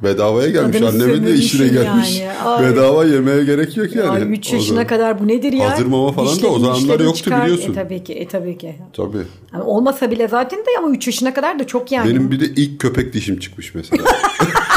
Ben 0.03 0.11
de 0.11 0.15
bedavaya 0.15 0.51
gelmiş. 0.51 0.77
Adını 0.83 0.89
Annemin 0.89 1.27
de 1.27 1.35
işine 1.35 1.69
gelmiş. 1.69 2.21
yani. 2.21 2.39
Ay. 2.39 2.65
Bedava 2.67 3.05
yemeye 3.05 3.45
gerek 3.45 3.77
yok 3.77 3.97
yani. 3.97 4.09
Ay 4.11 4.33
3 4.33 4.53
O 4.53 4.57
yaşına 4.57 4.87
kadar 4.87 5.21
bu 5.21 5.29
nedir 5.29 5.53
ya? 5.53 5.71
Hazır 5.71 5.87
mama 5.87 6.13
falan 6.13 6.27
da 6.27 6.31
o 6.31 6.35
Dişlerin, 6.37 6.53
zamanlar 6.59 6.79
dişlerin 6.81 7.05
yoktu 7.05 7.23
çıkar. 7.25 7.45
biliyorsun. 7.45 7.73
E 7.73 7.75
tabii 7.75 8.05
ki, 8.05 8.13
e 8.13 8.29
tabii 8.29 8.59
ki. 8.59 8.77
Tabii. 8.93 9.17
Yani 9.55 9.63
olmasa 9.63 10.11
bile 10.11 10.29
zaten 10.29 10.59
de 10.59 10.65
ama 10.79 10.91
3 10.91 11.07
yaşına 11.07 11.35
kadar 11.35 11.59
da 11.59 11.67
çok 11.67 11.93
yani. 11.93 12.11
Benim 12.11 12.31
bir 12.31 12.41
de 12.41 12.45
ilk 12.47 12.81
köpek 12.81 13.13
dişim 13.13 13.39
çıkmış 13.39 13.75
mesela. 13.75 14.03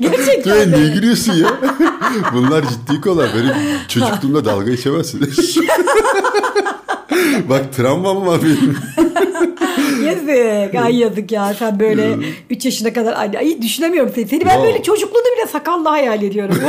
Gerçekten 0.00 0.72
de. 0.72 0.78
niye 0.78 0.88
gülüyorsun 0.94 1.32
ya? 1.32 1.48
Bunlar 2.34 2.64
ciddi 2.68 3.00
konular. 3.00 3.30
Benim 3.34 3.52
çocukluğumda 3.88 4.44
dalga 4.44 4.70
geçemezsin. 4.70 5.20
Bak 7.48 7.76
travmam 7.76 8.26
var 8.26 8.40
benim. 8.42 8.76
Yazık. 10.06 10.74
Ay 10.74 10.96
yazık 10.96 11.32
ya. 11.32 11.54
Sen 11.58 11.80
böyle 11.80 12.16
3 12.50 12.64
yaşına 12.64 12.92
kadar 12.92 13.12
ay, 13.16 13.30
ay 13.38 13.62
düşünemiyorum 13.62 14.12
seni. 14.14 14.28
Seni 14.28 14.44
ben 14.46 14.58
Ya. 14.58 14.64
böyle 14.64 14.82
çocukluğunu 14.82 15.36
bile 15.36 15.46
sakallı 15.46 15.88
hayal 15.88 16.22
ediyorum. 16.22 16.56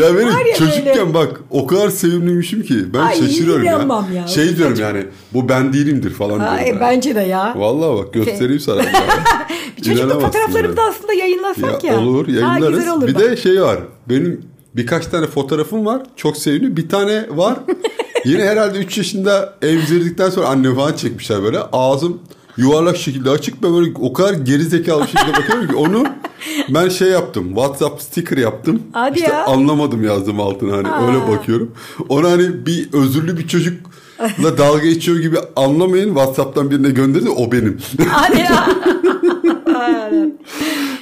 Ya 0.00 0.16
benim 0.16 0.28
Var 0.28 0.44
ya 0.44 0.54
çocukken 0.56 0.86
böyle. 0.96 1.14
bak 1.14 1.40
o 1.50 1.66
kadar 1.66 1.88
sevimliymişim 1.90 2.62
ki 2.62 2.74
ben 2.94 2.98
Ay, 2.98 3.16
şaşırıyorum 3.18 3.64
ya. 3.64 4.04
ya. 4.14 4.26
Şey 4.26 4.56
diyorum 4.56 4.76
yani 4.80 5.04
bu 5.34 5.48
ben 5.48 5.72
değilimdir 5.72 6.10
falan 6.10 6.38
Ha, 6.38 6.46
diyorum. 6.58 6.66
yani. 6.66 6.80
bence 6.80 7.14
de 7.14 7.20
ya. 7.20 7.54
Vallahi 7.56 7.98
bak 8.04 8.14
göstereyim 8.14 8.60
sana. 8.60 8.82
çocukluk 9.76 9.98
İnanamazsın 9.98 10.20
fotoğraflarımı 10.26 10.76
da 10.76 10.80
yani. 10.82 10.90
aslında 10.90 11.12
yayınlasak 11.12 11.84
ya. 11.84 11.92
Ya, 11.92 12.00
olur 12.00 12.26
Ha, 12.26 12.32
yayınlarız. 12.32 12.78
güzel 12.78 12.92
olur 12.92 13.06
bir 13.08 13.14
bak. 13.14 13.22
de 13.22 13.36
şey 13.36 13.62
var. 13.62 13.78
Benim 14.08 14.42
birkaç 14.76 15.06
tane 15.06 15.26
fotoğrafım 15.26 15.86
var. 15.86 16.02
Çok 16.16 16.36
sevimli. 16.36 16.76
Bir 16.76 16.88
tane 16.88 17.24
var. 17.30 17.56
Yine 18.26 18.44
herhalde 18.44 18.78
3 18.78 18.98
yaşında 18.98 19.54
emzirdikten 19.62 20.30
sonra 20.30 20.46
annem 20.46 20.74
falan 20.74 20.92
çekmişler 20.92 21.42
böyle. 21.42 21.58
Ağzım 21.72 22.18
yuvarlak 22.56 22.96
şekilde 22.96 23.30
açık 23.30 23.64
ve 23.64 23.72
böyle 23.72 23.92
o 24.00 24.12
kadar 24.12 24.34
geri 24.34 24.62
zekalı 24.62 25.02
bir 25.02 25.06
şekilde 25.06 25.32
bakıyorum 25.32 25.68
ki 25.68 25.74
onu 25.74 26.04
ben 26.68 26.88
şey 26.88 27.08
yaptım. 27.08 27.48
WhatsApp 27.48 28.02
sticker 28.02 28.36
yaptım. 28.36 28.82
Hadi 28.92 29.18
işte 29.18 29.32
ya. 29.32 29.44
anlamadım 29.46 30.04
yazdım 30.04 30.40
altına 30.40 30.76
hani 30.76 30.88
Aa. 30.88 31.06
öyle 31.06 31.28
bakıyorum. 31.28 31.72
Onu 32.08 32.30
hani 32.30 32.66
bir 32.66 32.92
özürlü 32.92 33.38
bir 33.38 33.48
çocukla 33.48 34.58
dalga 34.58 34.84
geçiyor 34.84 35.18
gibi 35.18 35.36
anlamayın. 35.56 36.08
WhatsApp'tan 36.08 36.70
birine 36.70 36.90
gönderdi 36.90 37.30
o 37.30 37.52
benim. 37.52 37.80
Hadi 38.08 38.38
ya. 38.38 38.68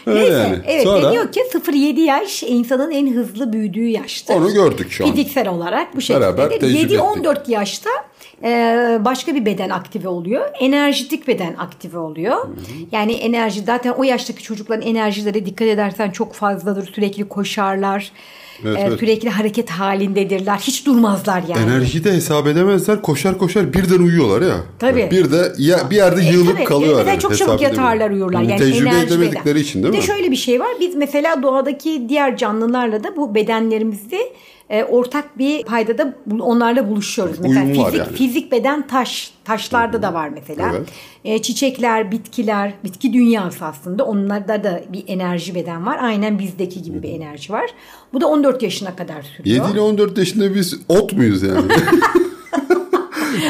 Öyle 0.07 0.21
Neyse, 0.21 0.33
yani. 0.35 0.59
evet 0.67 0.83
Sonra 0.83 1.03
deniyor 1.03 1.33
ki 1.33 1.41
0-7 1.41 2.01
yaş 2.01 2.43
insanın 2.43 2.91
en 2.91 3.15
hızlı 3.15 3.53
büyüdüğü 3.53 3.87
yaştır. 3.87 4.35
onu 4.35 4.53
gördük 4.53 4.91
şu 4.91 5.05
an. 5.05 5.11
Fiziksel 5.11 5.49
olarak 5.49 5.97
bu 5.97 6.01
şekilde. 6.01 6.49
tecrübe 6.59 6.95
7-14 6.95 7.51
yaşta 7.51 7.91
e, 8.45 8.49
başka 9.01 9.35
bir 9.35 9.45
beden 9.47 9.71
aktive 9.71 10.09
oluyor. 10.09 10.51
Enerjitik 10.61 11.29
beden 11.29 11.55
aktive 11.59 11.99
oluyor. 11.99 12.49
Yani 12.93 13.13
enerji 13.13 13.61
zaten 13.61 13.93
o 13.93 14.05
yaştaki 14.05 14.43
çocukların 14.43 14.87
enerjileri 14.87 15.47
dikkat 15.47 15.69
edersen 15.69 16.11
çok 16.11 16.35
fazladır. 16.35 16.93
Sürekli 16.95 17.29
koşarlar. 17.29 18.13
Evet, 18.65 18.79
e, 18.79 18.81
evet. 18.81 19.01
Sürekli 19.01 19.31
hareket 19.31 19.71
halindedirler. 19.71 20.57
Hiç 20.57 20.87
durmazlar 20.87 21.43
yani. 21.49 21.63
Enerjiyi 21.63 22.05
de 22.05 22.13
hesap 22.13 22.47
edemezler. 22.47 23.03
Koşar 23.03 23.39
koşar 23.39 23.73
birden 23.73 23.99
uyuyorlar 23.99 24.43
ya. 24.43 24.57
Tabii. 24.79 25.09
Bir 25.11 25.33
de 25.33 25.53
ya, 25.59 25.91
bir 25.91 25.97
yerde 25.97 26.21
E, 26.21 26.33
yığılıp 26.33 26.55
tabii, 26.57 26.65
kalıyorlar. 26.65 27.07
Yani, 27.07 27.21
çok 27.21 27.37
çabuk 27.39 27.61
yatarlar. 27.61 28.13
Hı, 28.13 28.17
Yani 28.33 28.57
Tecrübe 28.57 28.89
enerji 28.89 29.07
edemedikleri 29.07 29.61
için 29.61 29.83
değil 29.83 29.93
bir 29.93 29.99
mi? 29.99 30.03
de 30.03 30.07
şöyle 30.07 30.31
bir 30.31 30.37
şey 30.37 30.61
var. 30.61 30.69
Biz 30.81 30.95
mesela 30.95 31.43
doğadaki 31.43 32.07
diğer 32.09 32.37
canlılarla 32.37 33.05
da 33.05 33.17
bu 33.17 33.35
bedenlerimizi 33.35 34.19
e, 34.71 34.85
ortak 34.85 35.39
bir 35.39 35.63
paydada 35.63 36.15
onlarla 36.41 36.91
buluşuyoruz. 36.91 37.39
Mesela 37.39 37.65
Uyum 37.65 37.75
fizik, 37.75 37.99
yani. 37.99 38.17
fizik 38.17 38.53
beden 38.53 38.87
taş. 38.87 39.35
Taşlarda 39.45 40.03
da 40.03 40.15
var 40.15 40.29
mesela. 40.29 40.73
Evet. 40.77 40.89
E, 41.25 41.43
çiçekler, 41.43 42.13
bitkiler, 42.13 42.75
bitki 42.85 43.13
dünyası 43.13 43.65
aslında. 43.65 44.05
Onlarda 44.05 44.65
da 44.65 44.83
bir 44.93 45.05
enerji 45.07 45.55
beden 45.55 45.87
var. 45.87 45.99
Aynen 46.03 46.39
bizdeki 46.39 46.83
gibi 46.83 47.03
bir 47.03 47.09
enerji 47.09 47.53
var. 47.53 47.71
Bu 48.13 48.21
da 48.21 48.27
14 48.27 48.63
yaşına 48.63 48.97
kadar 48.97 49.23
sürüyor. 49.23 49.65
7 49.65 49.73
ile 49.73 49.81
14 49.81 50.19
yaşında 50.19 50.55
biz 50.55 50.81
ot 50.89 51.13
muyuz 51.13 51.43
yani? 51.43 51.69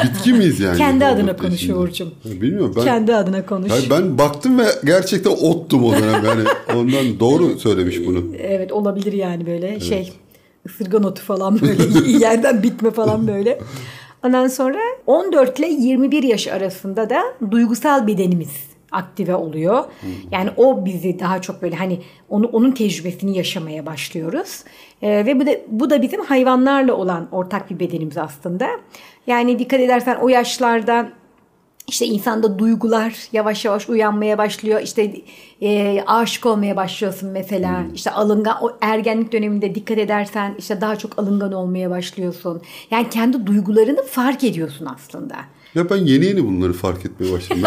Bitki 0.03 0.33
miyiz 0.33 0.59
yani? 0.59 0.77
Kendi 0.77 1.05
14 1.05 1.19
adına 1.19 1.37
konuşuyor 1.37 1.83
Uğur'cum. 1.83 2.11
Bilmiyorum 2.25 2.73
ben. 2.77 2.83
Kendi 2.83 3.15
adına 3.15 3.45
konuş. 3.45 3.71
Hayır, 3.71 3.89
ben 3.89 4.17
baktım 4.17 4.59
ve 4.59 4.65
gerçekten 4.85 5.31
ottum 5.31 5.83
o 5.83 5.91
dönem. 5.91 6.25
Yani 6.25 6.43
ondan 6.75 7.19
doğru 7.19 7.59
söylemiş 7.59 8.05
bunu. 8.07 8.23
Evet 8.37 8.71
olabilir 8.71 9.13
yani 9.13 9.45
böyle 9.45 9.79
şey 9.79 10.13
ısırgan 10.65 11.03
otu 11.03 11.21
falan 11.21 11.61
böyle 11.61 12.09
yerden 12.19 12.63
bitme 12.63 12.91
falan 12.91 13.27
böyle. 13.27 13.59
Ondan 14.25 14.47
sonra 14.47 14.79
14 15.07 15.59
ile 15.59 15.67
21 15.67 16.23
yaş 16.23 16.47
arasında 16.47 17.09
da 17.09 17.21
duygusal 17.51 18.07
bedenimiz 18.07 18.75
aktive 18.91 19.35
oluyor. 19.35 19.83
Yani 20.31 20.49
o 20.57 20.85
bizi 20.85 21.19
daha 21.19 21.41
çok 21.41 21.61
böyle 21.61 21.75
hani 21.75 22.01
onu 22.29 22.45
onun 22.47 22.71
tecrübesini 22.71 23.37
yaşamaya 23.37 23.85
başlıyoruz. 23.85 24.63
Ee, 25.01 25.25
ve 25.25 25.39
bu 25.39 25.45
da 25.45 25.51
bu 25.67 25.89
da 25.89 26.01
bizim 26.01 26.21
hayvanlarla 26.21 26.93
olan 26.93 27.27
ortak 27.31 27.69
bir 27.69 27.79
bedenimiz 27.79 28.17
aslında. 28.17 28.69
Yani 29.27 29.59
dikkat 29.59 29.79
edersen 29.79 30.17
o 30.21 30.29
yaşlarda 30.29 31.09
işte 31.87 32.05
insanda 32.05 32.59
duygular 32.59 33.15
yavaş 33.33 33.65
yavaş 33.65 33.89
uyanmaya 33.89 34.37
başlıyor. 34.37 34.81
İşte 34.83 35.13
e, 35.61 36.01
aşık 36.07 36.45
olmaya 36.45 36.75
başlıyorsun 36.75 37.29
mesela. 37.29 37.83
İşte 37.95 38.11
alıngan 38.11 38.57
o 38.61 38.77
ergenlik 38.81 39.31
döneminde 39.31 39.75
dikkat 39.75 39.97
edersen 39.97 40.55
işte 40.59 40.81
daha 40.81 40.95
çok 40.95 41.19
alıngan 41.19 41.51
olmaya 41.53 41.89
başlıyorsun. 41.89 42.61
Yani 42.91 43.09
kendi 43.09 43.45
duygularını 43.47 44.03
fark 44.03 44.43
ediyorsun 44.43 44.87
aslında. 44.95 45.35
Ya 45.75 45.89
ben 45.89 45.97
yeni 45.97 46.25
yeni 46.25 46.45
bunları 46.45 46.73
fark 46.73 47.05
etmeye 47.05 47.31
başladım. 47.33 47.63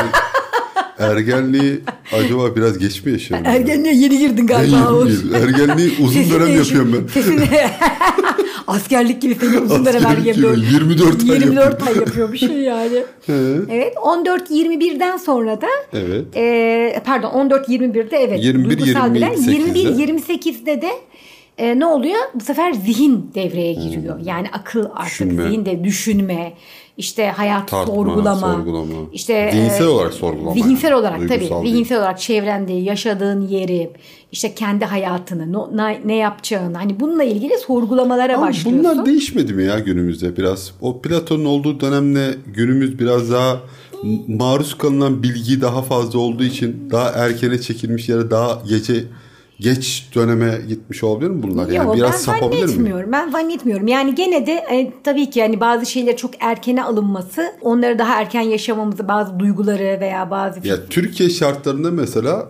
Ben 0.99 1.05
ergenliği 1.11 1.81
acaba 2.13 2.57
biraz 2.57 2.79
geç 2.79 3.05
mi 3.05 3.13
yaşıyorum? 3.13 3.47
ya? 3.47 3.53
Ergenliğe 3.53 3.95
yeni 3.95 4.19
girdin 4.19 4.37
Ben 4.39 4.47
galiba. 4.47 4.77
yeni 4.77 4.89
Uğur. 4.89 5.07
girdim. 5.07 5.35
Ergenliği 5.35 5.93
uzun 6.03 6.31
dönem 6.31 6.47
değişik. 6.47 6.75
yapıyorum 6.75 7.09
ben. 7.17 7.23
askerlik 8.69 9.23
gibi 9.23 9.35
seni 9.35 9.59
uzun 9.59 9.87
dönem 9.87 10.03
böyle 10.43 10.67
24 10.67 11.23
ay 11.23 11.29
24 11.29 11.57
yapıyorum. 11.57 11.79
ay 11.89 11.97
yapıyor 11.97 12.33
bir 12.33 12.39
şey 12.39 12.57
yani. 12.57 13.03
evet 13.71 13.95
14-21'den 13.97 15.17
sonra 15.17 15.61
da 15.61 15.67
Evet. 15.93 16.25
e, 16.37 17.03
pardon 17.07 17.49
14-21'de 17.51 18.17
evet 18.17 18.45
21, 18.45 18.65
duygusal 18.71 19.15
bilen 19.15 19.33
28'de. 19.35 20.05
21-28'de 20.05 20.83
de 20.83 20.91
e, 21.59 21.79
ne 21.79 21.87
oluyor? 21.87 22.19
Bu 22.35 22.41
sefer 22.45 22.73
zihin 22.73 23.31
devreye 23.35 23.73
giriyor. 23.73 24.21
Yani 24.25 24.47
akıl 24.53 24.81
artık 24.95 25.21
Hmm. 25.21 25.29
Düşünme. 25.31 25.43
zihinde 25.49 25.85
düşünme, 25.85 26.53
işte 26.97 27.27
hayat 27.27 27.69
Tartma, 27.69 27.95
sorgulama, 27.95 28.35
sorgulama. 28.53 28.95
işte 29.13 29.51
Zihinsel 29.53 29.85
e, 29.85 29.89
olarak 29.89 30.13
sorgulama 30.15 30.53
Zihinsel 30.55 30.89
yani. 30.91 31.01
olarak 31.01 31.19
tabii. 31.21 31.29
Duygusal 31.31 31.63
değil. 31.63 31.75
Zihinsel 31.75 31.99
olarak 31.99 32.21
çevrende 32.21 32.73
yaşadığın 32.73 33.41
yeri, 33.49 33.91
işte 34.33 34.55
kendi 34.55 34.85
hayatını, 34.85 35.53
ne, 35.77 36.01
ne 36.05 36.15
yapacağını 36.17 36.77
hani 36.77 37.01
bununla 37.01 37.25
ilgili 37.25 37.59
sorgulamalara 37.59 38.37
Ama 38.37 38.47
başlıyorsun. 38.47 38.85
bunlar 38.95 39.07
değişmedi 39.07 39.53
mi 39.55 39.65
ya 39.65 39.79
günümüzde 39.79 40.37
biraz? 40.37 40.73
O 40.81 41.01
Platon'un 41.03 41.45
olduğu 41.45 41.81
dönemle 41.81 42.35
günümüz 42.47 42.99
biraz 42.99 43.33
daha 43.33 43.61
maruz 44.29 44.79
kalınan 44.79 45.23
bilgi 45.23 45.61
daha 45.61 45.83
fazla 45.83 46.19
olduğu 46.19 46.45
için 46.45 46.89
daha 46.91 47.09
erkene 47.11 47.61
çekilmiş 47.61 48.09
da 48.09 48.31
daha 48.31 48.63
gece 48.69 49.05
geç 49.61 50.09
döneme 50.15 50.59
gitmiş 50.69 51.05
olabilir 51.05 51.31
mi 51.31 51.43
bunlar? 51.43 51.69
Yani 51.69 51.89
Yo, 51.89 51.95
biraz 51.95 52.13
ben 52.13 52.17
sapabilir 52.17 52.63
mi? 52.63 52.69
zannetmiyorum. 52.69 53.13
Ben 53.13 53.31
zannetmiyorum. 53.31 53.87
Yani 53.89 54.15
gene 54.15 54.47
de 54.47 54.53
e, 54.53 54.93
tabii 55.05 55.31
ki 55.31 55.39
yani 55.39 55.61
bazı 55.61 55.87
şeyler 55.87 56.17
çok 56.17 56.31
erkene 56.41 56.85
alınması, 56.85 57.53
onları 57.61 57.99
daha 57.99 58.21
erken 58.21 58.43
yaşamamızı, 58.43 59.09
bazı 59.09 59.39
duyguları 59.39 59.99
veya 60.01 60.31
bazı 60.31 60.69
Ya 60.69 60.77
Türkiye 60.91 61.31
şartlarında 61.31 61.91
mesela 61.91 62.49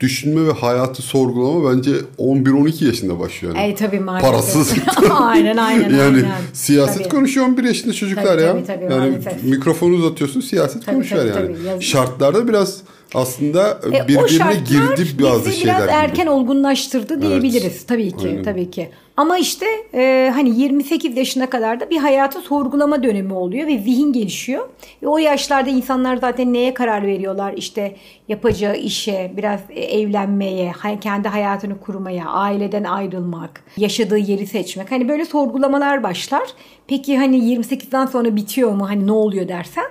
düşünme 0.00 0.46
ve 0.48 0.52
hayatı 0.52 1.02
sorgulama 1.02 1.72
bence 1.72 1.90
11-12 2.18 2.84
yaşında 2.86 3.18
başlıyor. 3.18 3.56
Yani. 3.56 3.66
E 3.66 3.74
tabii 3.74 4.00
maalesef. 4.00 4.30
Parasız. 4.30 4.74
aynen 5.20 5.56
aynen 5.56 5.90
yani 5.90 6.16
aynen. 6.16 6.26
siyaset 6.52 6.98
Tabii. 6.98 7.08
konuşuyor 7.08 7.46
11 7.46 7.64
yaşında 7.64 7.92
çocuklar 7.92 8.24
Tabii, 8.24 8.42
ya. 8.42 8.52
tabii, 8.52 8.64
tabii, 8.66 8.84
yani 8.84 9.10
maalesef. 9.10 9.44
mikrofonu 9.44 9.94
uzatıyorsun 9.94 10.40
siyaset 10.40 10.86
Tabii, 10.86 10.94
konuşuyor 10.94 11.32
tabii, 11.32 11.52
yani. 11.52 11.56
tabii. 11.64 11.84
Şartlarda 11.84 12.48
biraz 12.48 12.78
Aslında 13.14 13.78
E, 13.88 14.08
birbirine 14.08 14.54
girdi 14.54 15.22
bazı 15.22 15.52
şeyler. 15.52 15.74
biraz 15.76 15.86
gibi. 15.88 15.96
erken 15.96 16.26
olgunlaştırdı 16.26 17.22
diyebiliriz 17.22 17.86
tabii 17.86 18.12
ki 18.16 18.28
Aynen. 18.28 18.42
tabii 18.42 18.70
ki. 18.70 18.88
Ama 19.16 19.38
işte 19.38 19.66
e, 19.94 20.30
hani 20.34 20.60
28 20.60 21.16
yaşına 21.16 21.50
kadar 21.50 21.80
da 21.80 21.90
bir 21.90 21.96
hayatı 21.96 22.40
sorgulama 22.40 23.02
dönemi 23.02 23.32
oluyor 23.34 23.66
ve 23.66 23.78
zihin 23.78 24.12
gelişiyor. 24.12 24.68
Ve 25.02 25.08
o 25.08 25.18
yaşlarda 25.18 25.70
insanlar 25.70 26.16
zaten 26.16 26.52
neye 26.52 26.74
karar 26.74 27.06
veriyorlar? 27.06 27.54
İşte 27.56 27.96
yapacağı 28.28 28.76
işe, 28.76 29.32
biraz 29.36 29.60
e, 29.70 29.80
evlenmeye, 29.80 30.72
kendi 31.00 31.28
hayatını 31.28 31.80
kurmaya, 31.80 32.26
aileden 32.26 32.84
ayrılmak, 32.84 33.64
yaşadığı 33.76 34.18
yeri 34.18 34.46
seçmek. 34.46 34.90
Hani 34.90 35.08
böyle 35.08 35.24
sorgulamalar 35.24 36.02
başlar. 36.02 36.48
Peki 36.88 37.18
hani 37.18 37.36
28'den 37.36 38.06
sonra 38.06 38.36
bitiyor 38.36 38.72
mu? 38.72 38.88
Hani 38.88 39.06
ne 39.06 39.12
oluyor 39.12 39.48
dersen 39.48 39.84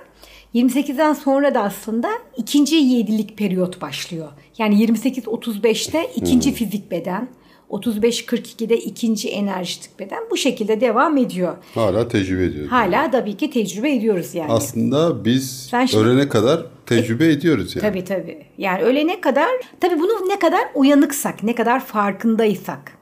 28'den 0.54 1.12
sonra 1.12 1.54
da 1.54 1.62
aslında 1.62 2.08
ikinci 2.36 2.76
yedilik 2.76 3.36
periyot 3.38 3.80
başlıyor. 3.80 4.28
Yani 4.58 4.84
28-35'te 4.84 6.10
ikinci 6.16 6.52
fizik 6.52 6.90
beden, 6.90 7.28
35-42'de 7.70 8.78
ikinci 8.78 9.28
enerjitik 9.28 9.98
beden 9.98 10.18
bu 10.30 10.36
şekilde 10.36 10.80
devam 10.80 11.16
ediyor. 11.16 11.56
Hala 11.74 12.08
tecrübe 12.08 12.44
ediyoruz. 12.44 12.72
Hala 12.72 13.10
tabii 13.10 13.36
ki 13.36 13.50
tecrübe 13.50 13.94
ediyoruz 13.94 14.34
yani. 14.34 14.52
Aslında 14.52 15.24
biz 15.24 15.66
Sen 15.70 15.86
şimdi- 15.86 16.04
ölene 16.04 16.28
kadar 16.28 16.66
tecrübe 16.86 17.28
ediyoruz 17.32 17.76
yani. 17.76 17.82
Tabii 17.82 18.04
tabii. 18.04 18.46
Yani 18.58 18.82
ölene 18.82 19.20
kadar 19.20 19.48
tabii 19.80 20.00
bunu 20.00 20.28
ne 20.28 20.38
kadar 20.38 20.60
uyanıksak, 20.74 21.42
ne 21.42 21.54
kadar 21.54 21.84
farkındaysak. 21.84 22.97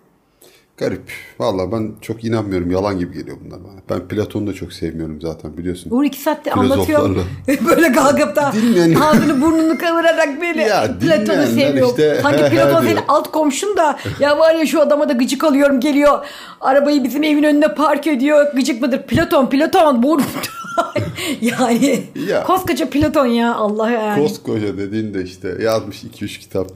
Garip. 0.79 1.03
Valla 1.39 1.73
ben 1.73 1.93
çok 2.01 2.25
inanmıyorum. 2.25 2.71
Yalan 2.71 2.99
gibi 2.99 3.15
geliyor 3.19 3.37
bunlar 3.45 3.59
bana. 3.65 3.81
Ben 3.91 4.09
Platon'u 4.09 4.47
da 4.47 4.53
çok 4.53 4.73
sevmiyorum 4.73 5.21
zaten 5.21 5.57
biliyorsun. 5.57 5.91
Uğur 5.91 6.05
iki 6.05 6.21
saatte 6.21 6.53
anlatıyor. 6.53 7.17
böyle 7.67 7.93
kalkıp 7.93 8.37
da 8.37 8.53
Dinleyen- 8.57 9.01
ağzını 9.01 9.41
burnunu 9.43 9.79
kıvırarak 9.79 10.41
böyle 10.41 10.63
Ya 10.63 10.99
Platon'u 11.01 11.47
seviyor. 11.47 11.89
işte, 11.89 12.19
Sanki 12.23 12.43
he 12.43 12.47
he 12.47 12.51
Platon 12.51 12.71
diyor. 12.83 12.83
senin 12.97 13.07
alt 13.09 13.33
komşun 13.33 13.77
da 13.77 13.99
ya 14.21 14.39
var 14.39 14.55
ya 14.55 14.67
şu 14.67 14.81
adama 14.81 15.09
da 15.09 15.13
gıcık 15.13 15.45
alıyorum 15.45 15.81
geliyor. 15.81 16.27
Arabayı 16.61 17.05
bizim 17.05 17.23
evin 17.23 17.43
önüne 17.43 17.75
park 17.75 18.07
ediyor. 18.07 18.53
Gıcık 18.55 18.83
mıdır? 18.83 19.03
Platon, 19.03 19.47
Platon. 19.51 20.03
Bu 20.03 20.21
yani 21.41 22.01
Ya. 22.29 22.45
koskoca 22.45 22.91
Platon 22.91 23.27
ya 23.27 23.55
Allah 23.55 23.91
yani. 23.91 24.23
Koskoca 24.23 24.79
dediğin 24.79 25.15
de 25.15 25.23
işte 25.25 25.55
yazmış 25.63 26.05
2-3 26.05 26.39
kitap. 26.41 26.69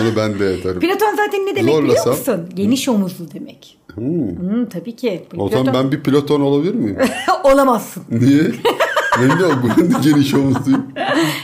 Onu 0.00 0.16
ben 0.16 0.38
de 0.38 0.44
yatarım. 0.44 0.80
Platon 0.80 1.16
zaten 1.16 1.40
ne 1.46 1.56
demek 1.56 1.62
biliyor 1.78 1.82
Zorlasam- 1.82 2.08
musun? 2.10 2.48
Geniş 2.54 2.88
omuzlu 2.88 3.24
demek. 3.34 3.76
Hmm, 3.94 4.66
tabii 4.66 4.96
ki. 4.96 5.22
o 5.36 5.48
zaman 5.48 5.74
ben 5.74 5.92
bir 5.92 6.00
Platon 6.02 6.40
olabilir 6.40 6.74
miyim? 6.74 6.98
Olamazsın. 7.44 8.02
Niye? 8.10 8.42
ben 9.20 9.30
de 9.30 9.44
ben 9.78 9.90
de 9.90 9.94
geniş 10.10 10.34
omuzluyum. 10.34 10.86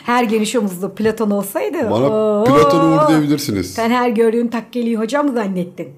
Her 0.04 0.24
geniş 0.24 0.56
omuzlu 0.56 0.94
Platon 0.94 1.30
olsaydı. 1.30 1.90
Bana 1.90 2.06
oo. 2.06 2.44
Platon 2.44 2.92
Uğur 2.92 3.08
diyebilirsiniz. 3.08 3.74
Sen 3.74 3.90
her 3.90 4.08
gördüğün 4.08 4.48
takkeliyi 4.48 4.96
hocam 4.96 5.34
zannettin? 5.34 5.88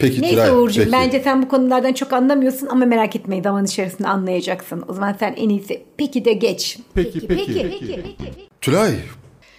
Peki 0.00 0.22
Neyse 0.22 0.34
Tülay, 0.36 0.50
Uğurcuğum 0.50 0.80
peki. 0.80 0.92
bence 0.92 1.20
sen 1.20 1.42
bu 1.42 1.48
konulardan 1.48 1.92
çok 1.92 2.12
anlamıyorsun 2.12 2.66
ama 2.66 2.84
merak 2.86 3.16
etmeyin 3.16 3.42
zaman 3.42 3.64
içerisinde 3.64 4.08
anlayacaksın. 4.08 4.84
O 4.88 4.92
zaman 4.92 5.16
sen 5.20 5.34
en 5.36 5.48
iyisi 5.48 5.82
peki 5.96 6.24
de 6.24 6.32
geç. 6.32 6.78
Peki, 6.94 7.26
peki, 7.28 7.54
peki. 7.54 8.02
Tülay 8.60 8.90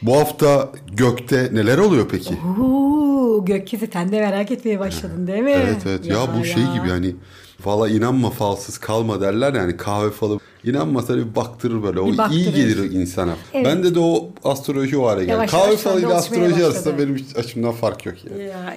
bu 0.01 0.15
hafta 0.17 0.69
gökte 0.93 1.50
neler 1.53 1.77
oluyor 1.77 2.07
peki? 2.12 2.33
Uuu 2.60 3.45
gökyüzü 3.45 3.88
sen 3.93 4.12
de 4.12 4.19
merak 4.19 4.51
etmeye 4.51 4.79
başladın 4.79 5.27
değil 5.27 5.43
mi? 5.43 5.51
Evet 5.51 5.77
evet 5.88 6.05
ya, 6.05 6.17
bu 6.39 6.45
şey 6.45 6.63
gibi 6.63 6.89
yani 6.89 7.15
fala 7.62 7.89
inanma 7.89 8.29
falsız 8.29 8.77
kalma 8.77 9.21
derler 9.21 9.53
yani 9.53 9.77
kahve 9.77 10.10
falı 10.12 10.39
inanmasa 10.63 11.17
bir 11.17 11.36
baktırır 11.36 11.83
böyle 11.83 12.00
o 12.00 12.07
Bir 12.07 12.17
baktırır. 12.17 12.39
iyi 12.39 12.53
gelir 12.53 12.91
insana. 12.91 13.33
Evet. 13.53 13.65
Bende 13.65 13.95
de 13.95 14.00
o 14.00 14.29
astroloji 14.43 14.98
o 14.98 15.07
hale 15.07 15.25
geldi. 15.25 15.48
Kahve 15.48 15.65
yavaş 15.67 15.79
falı 15.79 15.93
ile 15.93 16.01
sende 16.01 16.13
oluşmaya 16.13 16.41
astroloji 16.45 16.65
arasında 16.65 16.98
benim 16.98 17.25
açımdan 17.36 17.71
fark 17.71 18.05
yok 18.05 18.15
ya. 18.25 18.45
Ya, 18.45 18.75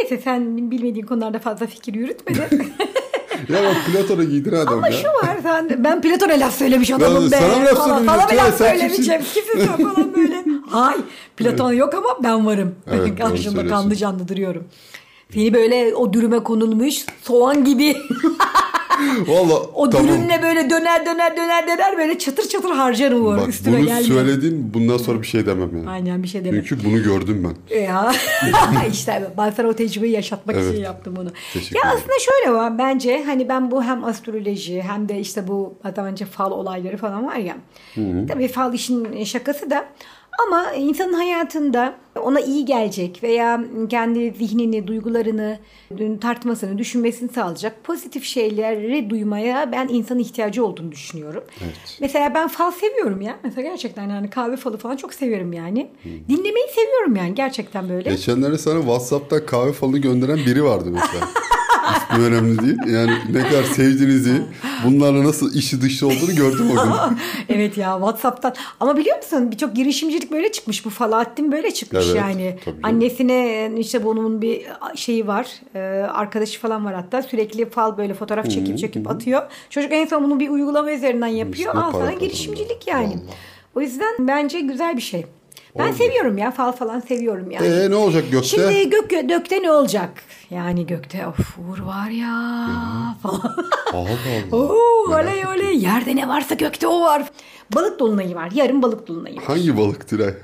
neyse 0.00 0.18
sen 0.24 0.70
bilmediğin 0.70 1.06
konularda 1.06 1.38
fazla 1.38 1.66
fikir 1.66 1.94
yürütme 1.94 2.34
de. 2.36 2.40
ya 3.52 3.62
bak 3.64 3.76
Platon'a 3.92 4.24
giydin 4.24 4.52
adam 4.52 4.74
Ama 4.74 4.88
ya. 4.88 4.92
şu 4.96 5.08
var 5.08 5.36
sen 5.42 5.84
ben 5.84 6.00
Platon'a 6.00 6.32
laf 6.40 6.54
söylemiş 6.54 6.90
adamım 6.90 7.30
Ben 7.32 7.40
be. 7.40 7.44
sana 7.52 7.64
laf 7.64 7.76
falan. 7.76 7.98
söylemişim? 7.98 8.28
Sana 8.28 8.46
laf 8.46 8.58
söylemeyeceğim. 8.58 9.22
Kimsin 9.34 9.58
sen 9.66 9.76
falan 9.88 10.14
böyle. 10.16 10.44
Hay 10.70 10.96
Platon 11.36 11.72
yok 11.72 11.94
ama 11.94 12.08
ben 12.22 12.46
varım. 12.46 12.74
Evet, 12.90 13.00
söylüyorsun. 13.18 13.68
kanlı 13.68 13.96
canlı 13.96 14.28
duruyorum. 14.28 14.64
Seni 15.34 15.54
böyle 15.54 15.94
o 15.94 16.12
dürüme 16.12 16.38
konulmuş 16.42 17.06
soğan 17.22 17.64
gibi 17.64 17.96
Valla 19.26 19.54
o 19.74 19.90
tamam. 19.90 20.08
dürümle 20.08 20.42
böyle 20.42 20.70
döner 20.70 21.06
döner 21.06 21.36
döner 21.36 21.66
döner 21.66 21.98
böyle 21.98 22.18
çatır 22.18 22.48
çatır 22.48 22.70
harcarım 22.70 23.26
Uğur 23.26 23.36
Bak 23.36 23.48
üstüme 23.48 23.78
bunu 23.78 23.86
gelme. 23.86 24.02
söyledin 24.02 24.70
bundan 24.74 24.96
sonra 24.96 25.22
bir 25.22 25.26
şey 25.26 25.46
demem 25.46 25.76
yani. 25.76 25.90
Aynen 25.90 26.22
bir 26.22 26.28
şey 26.28 26.44
demek. 26.44 26.66
Çünkü 26.66 26.84
bunu 26.84 27.02
gördüm 27.02 27.54
ben. 27.70 27.76
Ya 27.80 28.12
işte 28.92 29.30
ben 29.38 29.50
sana 29.50 29.68
o 29.68 29.72
tecrübeyi 29.72 30.12
yaşatmak 30.12 30.56
Evet. 30.56 30.72
için 30.74 30.82
yaptım 30.84 31.16
bunu. 31.16 31.28
Teşekkür 31.52 31.76
ya 31.76 31.82
ederim. 31.82 31.96
aslında 31.98 32.18
şöyle 32.18 32.54
var 32.56 32.78
bence 32.78 33.22
hani 33.26 33.48
ben 33.48 33.70
bu 33.70 33.82
hem 33.82 34.04
astroloji 34.04 34.82
hem 34.82 35.08
de 35.08 35.18
işte 35.20 35.48
bu 35.48 35.74
hatta 35.82 36.02
önce 36.04 36.24
fal 36.24 36.50
olayları 36.52 36.96
falan 36.96 37.26
var 37.26 37.36
ya. 37.36 37.56
Tabii 38.28 38.48
fal 38.48 38.74
işin 38.74 39.24
şakası 39.24 39.70
da 39.70 39.84
ama 40.46 40.72
insanın 40.72 41.12
hayatında 41.12 41.94
ona 42.22 42.40
iyi 42.40 42.64
gelecek 42.64 43.22
veya 43.22 43.60
kendi 43.88 44.30
zihnini, 44.30 44.86
duygularını 44.86 45.58
tartmasını, 46.20 46.78
düşünmesini 46.78 47.32
sağlayacak 47.32 47.84
pozitif 47.84 48.24
şeyleri 48.24 49.10
duymaya 49.10 49.72
ben 49.72 49.88
insanın 49.88 50.18
ihtiyacı 50.20 50.64
olduğunu 50.66 50.92
düşünüyorum. 50.92 51.44
Evet. 51.64 51.98
Mesela 52.00 52.34
ben 52.34 52.48
fal 52.48 52.70
seviyorum 52.70 53.20
ya. 53.20 53.36
Mesela 53.42 53.62
gerçekten 53.62 54.10
yani 54.10 54.30
kahve 54.30 54.56
falı 54.56 54.76
falan 54.76 54.96
çok 54.96 55.14
seviyorum 55.14 55.52
yani. 55.52 55.90
Dinlemeyi 56.28 56.66
seviyorum 56.74 57.16
yani 57.16 57.34
gerçekten 57.34 57.88
böyle. 57.88 58.10
Geçenlerde 58.10 58.58
sana 58.58 58.80
Whatsapp'ta 58.80 59.46
kahve 59.46 59.72
falı 59.72 59.98
gönderen 59.98 60.38
biri 60.38 60.64
vardı 60.64 60.88
mesela. 60.92 61.28
İsmi 61.96 62.24
önemli 62.24 62.58
değil. 62.62 62.76
Yani 62.94 63.12
ne 63.32 63.48
kadar 63.48 63.62
sevdiğinizi, 63.64 64.42
bunlarla 64.84 65.24
nasıl 65.24 65.54
işi 65.54 65.82
dışı 65.82 66.06
olduğunu 66.06 66.34
gördüm 66.36 66.70
o 66.70 66.74
gün. 66.84 67.18
evet 67.48 67.78
ya 67.78 67.92
WhatsApp'tan. 67.98 68.54
Ama 68.80 68.96
biliyor 68.96 69.16
musun 69.16 69.50
birçok 69.50 69.76
girişimcilik 69.76 70.32
böyle 70.32 70.52
çıkmış. 70.52 70.84
Bu 70.84 70.90
Falahattin 70.90 71.52
böyle 71.52 71.70
çıkmış 71.74 72.04
Evet, 72.06 72.16
yani. 72.16 72.58
Annesine 72.82 73.70
işte 73.78 74.04
bunun 74.04 74.42
bir 74.42 74.66
şeyi 74.94 75.26
var. 75.26 75.46
e, 75.74 75.78
arkadaşı 76.02 76.60
falan 76.60 76.84
var 76.84 76.94
hatta. 76.94 77.22
Sürekli 77.22 77.70
fal 77.70 77.96
böyle 77.98 78.14
fotoğraf 78.14 78.50
çekip 78.50 78.78
çekip 78.78 79.10
atıyor. 79.10 79.42
Çocuk 79.70 79.92
en 79.92 80.06
son 80.06 80.24
bunu 80.24 80.40
bir 80.40 80.48
uygulama 80.48 80.92
üzerinden 80.92 81.26
yapıyor. 81.26 81.72
Para 81.72 81.92
sana 81.92 82.12
girişimcilik 82.12 82.86
yani. 82.86 83.06
Vallahi. 83.06 83.20
O 83.74 83.80
yüzden 83.80 84.14
bence 84.18 84.60
güzel 84.60 84.96
bir 84.96 85.02
şey. 85.02 85.26
Ben 85.78 85.88
Oldu. 85.88 85.96
seviyorum 85.96 86.38
ya 86.38 86.50
fal 86.50 86.72
falan 86.72 87.00
seviyorum 87.00 87.50
yani. 87.50 87.66
Ee 87.66 87.90
ne 87.90 87.94
olacak 87.96 88.24
gökte? 88.30 88.48
Şimdi 88.48 88.90
gök 88.90 89.10
gökte 89.28 89.62
ne 89.62 89.70
olacak? 89.72 90.10
Yani 90.50 90.86
gökte 90.86 91.26
of 91.26 91.58
Uğur 91.58 91.78
var 91.78 92.10
ya 92.10 92.28
falan. 93.22 93.56
Allah 93.92 94.08
Allah. 94.52 94.56
Oo, 94.56 95.14
oley 95.14 95.46
oley. 95.46 95.78
Yerde 95.78 96.16
ne 96.16 96.28
varsa 96.28 96.54
gökte 96.54 96.86
o 96.86 97.00
var. 97.00 97.22
Balık 97.74 97.98
dolunayı 97.98 98.34
var. 98.34 98.50
Yarın 98.54 98.82
balık 98.82 99.08
dolunayı 99.08 99.36
var. 99.36 99.44
Hangi 99.44 99.76
balık 99.78 100.08
Tülay? 100.08 100.34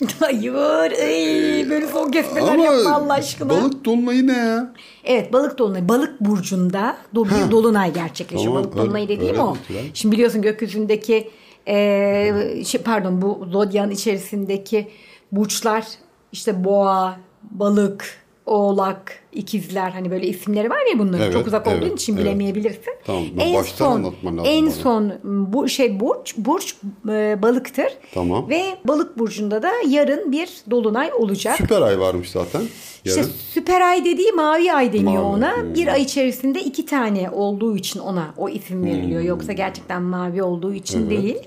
Hayır. 0.20 0.92
ey, 0.98 1.70
böyle 1.70 1.86
son 1.86 2.10
kesmeler 2.10 2.56
yapma 2.56 2.94
Allah 2.94 3.12
aşkına. 3.12 3.50
balık 3.50 3.84
dolunayı 3.84 4.26
ne 4.26 4.36
ya? 4.36 4.72
Evet 5.04 5.32
balık 5.32 5.58
dolunayı. 5.58 5.88
Balık 5.88 6.20
burcunda 6.20 6.96
do- 7.14 7.46
bir 7.46 7.50
dolunay 7.50 7.92
gerçekleşiyor. 7.92 8.52
Tamam, 8.54 8.64
balık 8.64 8.76
dolunayı 8.76 9.04
öyle- 9.08 9.16
dediğim 9.16 9.34
öyle 9.34 9.42
o. 9.42 9.52
mi 9.52 9.58
Tülay? 9.68 9.90
Şimdi 9.94 10.12
biliyorsun 10.14 10.42
gökyüzündeki 10.42 11.30
e, 11.68 12.64
şey, 12.64 12.82
pardon 12.82 13.22
bu 13.22 13.46
zodyan 13.50 13.90
içerisindeki 13.90 14.88
burçlar 15.32 15.84
işte 16.32 16.64
boğa, 16.64 17.18
balık, 17.42 18.27
oğlak, 18.48 19.18
ikizler 19.32 19.90
hani 19.90 20.10
böyle 20.10 20.26
isimleri 20.26 20.70
var 20.70 20.78
ya 20.92 20.98
bunların 20.98 21.20
Evet, 21.24 21.32
çok 21.32 21.46
uzak 21.46 21.66
olduğun 21.66 21.76
evet, 21.82 22.00
için 22.00 22.14
evet. 22.14 22.24
bilemeyebilirsin. 22.24 22.94
Tamam, 23.06 23.24
en 23.38 23.54
baştan 23.54 23.86
son 23.86 23.96
anlatman 23.96 24.38
lazım 24.38 24.52
en 24.52 24.66
bana. 24.66 24.74
son 24.74 25.12
bu 25.24 25.68
şey 25.68 26.00
burç 26.00 26.34
burç 26.36 26.76
e, 27.08 27.42
balıktır. 27.42 27.88
Tamam. 28.14 28.48
Ve 28.48 28.62
balık 28.84 29.18
burcunda 29.18 29.62
da 29.62 29.70
yarın 29.88 30.32
bir 30.32 30.48
dolunay 30.70 31.10
olacak. 31.12 31.56
Süper 31.56 31.82
ay 31.82 32.00
varmış 32.00 32.30
zaten. 32.30 32.62
İşte 33.04 33.24
süper 33.24 33.80
ay 33.80 34.04
dediği 34.04 34.32
mavi 34.32 34.72
ay 34.72 34.92
deniyor 34.92 35.22
Mavi, 35.22 35.36
ona. 35.36 35.56
hmm. 35.56 35.74
Bir 35.74 35.86
ay 35.86 36.02
içerisinde 36.02 36.60
iki 36.60 36.86
tane 36.86 37.30
olduğu 37.30 37.76
için 37.76 38.00
ona 38.00 38.34
o 38.36 38.48
isim 38.48 38.84
veriliyor. 38.84 39.22
Yoksa 39.22 39.52
gerçekten 39.52 40.02
mavi 40.02 40.42
olduğu 40.42 40.72
için 40.74 41.10
değil. 41.10 41.38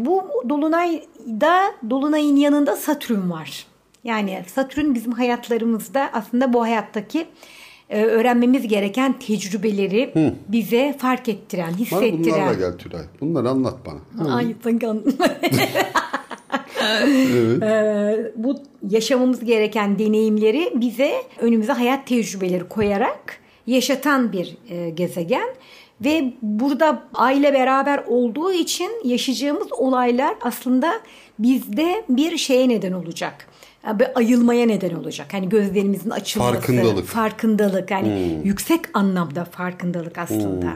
Bu 0.00 0.22
dolunayda 0.48 1.60
dolunayın 1.90 2.36
yanında 2.36 2.76
Satürn 2.76 3.30
var. 3.30 3.66
Yani 4.04 4.42
Satürn 4.46 4.94
bizim 4.94 5.12
hayatlarımızda 5.12 6.10
aslında 6.12 6.52
bu 6.52 6.62
hayattaki 6.62 7.26
e, 7.90 8.04
öğrenmemiz 8.04 8.68
gereken 8.68 9.18
tecrübeleri 9.18 10.34
bize 10.48 10.96
fark 10.98 11.28
ettiren, 11.28 11.68
Bana 11.68 11.76
hissettiren. 11.78 12.24
bunlarla 12.24 12.54
gel 12.54 12.78
Tülay. 12.78 13.02
Bunları 13.20 13.48
anlat 13.48 13.76
bana. 13.86 14.34
Ay 14.34 14.54
sakın. 14.64 15.16
Ee, 17.62 18.32
bu 18.36 18.54
yaşamamız 18.90 19.44
gereken 19.44 19.98
deneyimleri 19.98 20.72
bize 20.74 21.12
önümüze 21.40 21.72
hayat 21.72 22.06
tecrübeleri 22.06 22.68
koyarak 22.68 23.38
yaşatan 23.66 24.32
bir 24.32 24.56
e, 24.70 24.90
gezegen 24.90 25.48
Ve 26.00 26.32
burada 26.42 27.02
aile 27.14 27.52
beraber 27.52 28.04
olduğu 28.08 28.52
için 28.52 28.90
yaşayacağımız 29.04 29.72
olaylar 29.72 30.34
aslında 30.40 30.92
bizde 31.38 32.04
bir 32.08 32.36
şeye 32.36 32.68
neden 32.68 32.92
olacak. 32.92 33.46
Bir 33.84 34.18
ayılmaya 34.18 34.66
neden 34.66 34.94
olacak. 34.94 35.26
Hani 35.32 35.48
gözlerimizin 35.48 36.10
açılması. 36.10 36.52
Farkındalık. 36.52 37.06
Farkındalık. 37.06 37.90
Yani 37.90 38.40
yüksek 38.44 38.80
anlamda 38.94 39.44
farkındalık 39.44 40.18
aslında. 40.18 40.72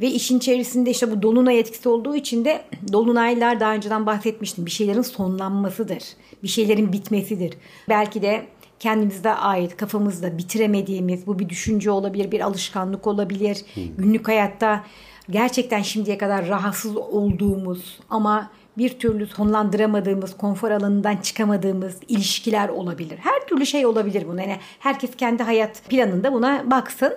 Ve 0.00 0.06
işin 0.06 0.38
içerisinde 0.38 0.90
işte 0.90 1.10
bu 1.10 1.22
dolunay 1.22 1.60
etkisi 1.60 1.88
olduğu 1.88 2.16
için 2.16 2.44
de 2.44 2.64
dolunaylar 2.92 3.60
daha 3.60 3.74
önceden 3.74 4.06
bahsetmiştim. 4.06 4.66
Bir 4.66 4.70
şeylerin 4.70 5.02
sonlanmasıdır. 5.02 6.02
Bir 6.42 6.48
şeylerin 6.48 6.92
bitmesidir. 6.92 7.54
Belki 7.88 8.22
de 8.22 8.46
kendimizde 8.78 9.34
ait, 9.34 9.76
kafamızda 9.76 10.38
bitiremediğimiz 10.38 11.26
bu 11.26 11.38
bir 11.38 11.48
düşünce 11.48 11.90
olabilir, 11.90 12.30
bir 12.30 12.40
alışkanlık 12.40 13.06
olabilir. 13.06 13.58
Günlük 13.98 14.28
hayatta 14.28 14.84
gerçekten 15.30 15.82
şimdiye 15.82 16.18
kadar 16.18 16.48
rahatsız 16.48 16.96
olduğumuz 16.96 18.00
ama 18.10 18.50
bir 18.78 18.98
türlü 18.98 19.26
sonlandıramadığımız, 19.26 20.36
konfor 20.36 20.70
alanından 20.70 21.16
çıkamadığımız 21.16 21.96
ilişkiler 22.08 22.68
olabilir. 22.68 23.18
Her 23.18 23.46
türlü 23.46 23.66
şey 23.66 23.86
olabilir 23.86 24.28
buna. 24.28 24.42
Yani 24.42 24.56
herkes 24.78 25.16
kendi 25.16 25.42
hayat 25.42 25.82
planında 25.88 26.32
buna 26.32 26.70
baksın. 26.70 27.14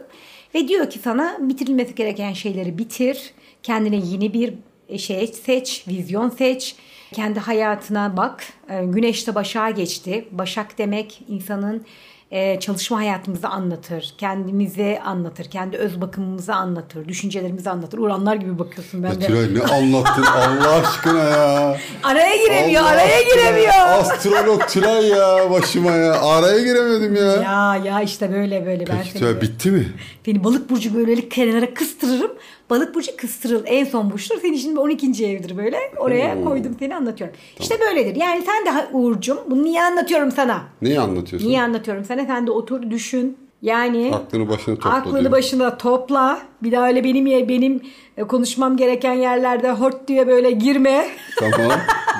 Ve 0.55 0.67
diyor 0.67 0.89
ki 0.89 0.99
sana 0.99 1.37
bitirilmesi 1.39 1.95
gereken 1.95 2.33
şeyleri 2.33 2.77
bitir. 2.77 3.33
Kendine 3.63 3.95
yeni 3.95 4.33
bir 4.33 4.53
şey 4.97 5.27
seç, 5.27 5.85
vizyon 5.87 6.29
seç. 6.29 6.75
Kendi 7.13 7.39
hayatına 7.39 8.17
bak. 8.17 8.43
Ee, 8.69 8.85
Güneş 8.85 9.27
de 9.27 9.35
Başak'a 9.35 9.69
geçti. 9.69 10.27
Başak 10.31 10.77
demek 10.77 11.21
insanın 11.27 11.85
e, 12.31 12.59
çalışma 12.59 12.97
hayatımızı 12.97 13.47
anlatır. 13.47 14.13
Kendimizi 14.17 14.99
anlatır. 15.05 15.45
Kendi 15.45 15.77
öz 15.77 16.01
bakımımızı 16.01 16.55
anlatır. 16.55 17.07
Düşüncelerimizi 17.07 17.69
anlatır. 17.69 17.97
Uranlar 17.97 18.35
gibi 18.35 18.59
bakıyorsun 18.59 19.03
ben 19.03 19.09
Ya 19.09 19.21
de. 19.21 19.25
Tülay 19.27 19.55
ne 19.55 19.61
anlattın 19.73 20.23
Allah 20.35 20.71
aşkına 20.75 21.23
ya. 21.23 21.77
Araya 22.03 22.35
giremiyor, 22.35 22.81
Allah 22.81 22.89
araya 22.89 23.17
aşkına. 23.17 23.33
giremiyor. 23.33 23.73
Astrolog 23.73 24.67
Tülay 24.67 25.07
ya 25.07 25.51
başıma 25.51 25.91
ya. 25.91 26.21
Araya 26.21 26.59
giremedim 26.59 27.15
ya. 27.15 27.23
Ya 27.35 27.81
ya 27.85 28.01
işte 28.01 28.33
böyle 28.33 28.65
böyle 28.65 28.87
ben 28.87 28.97
Peki 28.97 29.09
seni, 29.11 29.19
Tülay 29.19 29.41
bitti 29.41 29.71
mi? 29.71 29.87
seni 30.25 30.43
balık 30.43 30.69
burcu 30.69 30.95
böylelik 30.95 31.31
kenara 31.31 31.73
kıstırırım. 31.73 32.31
Balık 32.69 32.95
burcu 32.95 33.17
kıstırıl 33.17 33.63
en 33.65 33.85
son 33.85 34.11
burçtur. 34.11 34.35
Senin 34.41 34.57
şimdi 34.57 34.79
12. 34.79 35.25
evdir 35.25 35.57
böyle. 35.57 35.77
Oraya 35.97 36.35
Hmm. 36.35 36.45
koydum 36.45 36.75
seni 36.79 36.95
anlatıyorum. 36.95 37.35
İşte 37.59 37.75
böyledir. 37.79 38.15
Yani 38.15 38.41
sen 38.45 38.65
de 38.65 38.87
Uğur'cum 38.93 39.37
bunu 39.49 39.63
niye 39.63 39.83
anlatıyorum 39.83 40.31
sana? 40.31 40.61
Neyi 40.81 40.99
anlatıyorsun? 40.99 41.49
Niye 41.49 41.61
anlatıyorum 41.61 42.05
sana? 42.05 42.25
Sen 42.25 42.47
de 42.47 42.51
otur 42.51 42.81
düşün. 42.91 43.37
Yani 43.61 44.11
Aklını 44.15 44.49
başına 44.49 44.75
topla 44.75 44.89
aklını 44.93 45.19
diyor. 45.19 45.31
başına 45.31 45.77
topla. 45.77 46.39
Bir 46.63 46.71
daha 46.71 46.87
öyle 46.87 47.03
benim 47.03 47.25
benim 47.49 47.81
e, 48.17 48.23
konuşmam 48.23 48.77
gereken 48.77 49.13
yerlerde 49.13 49.71
hort 49.71 50.07
diye 50.07 50.27
böyle 50.27 50.51
girme. 50.51 51.07
Tamam. 51.39 51.71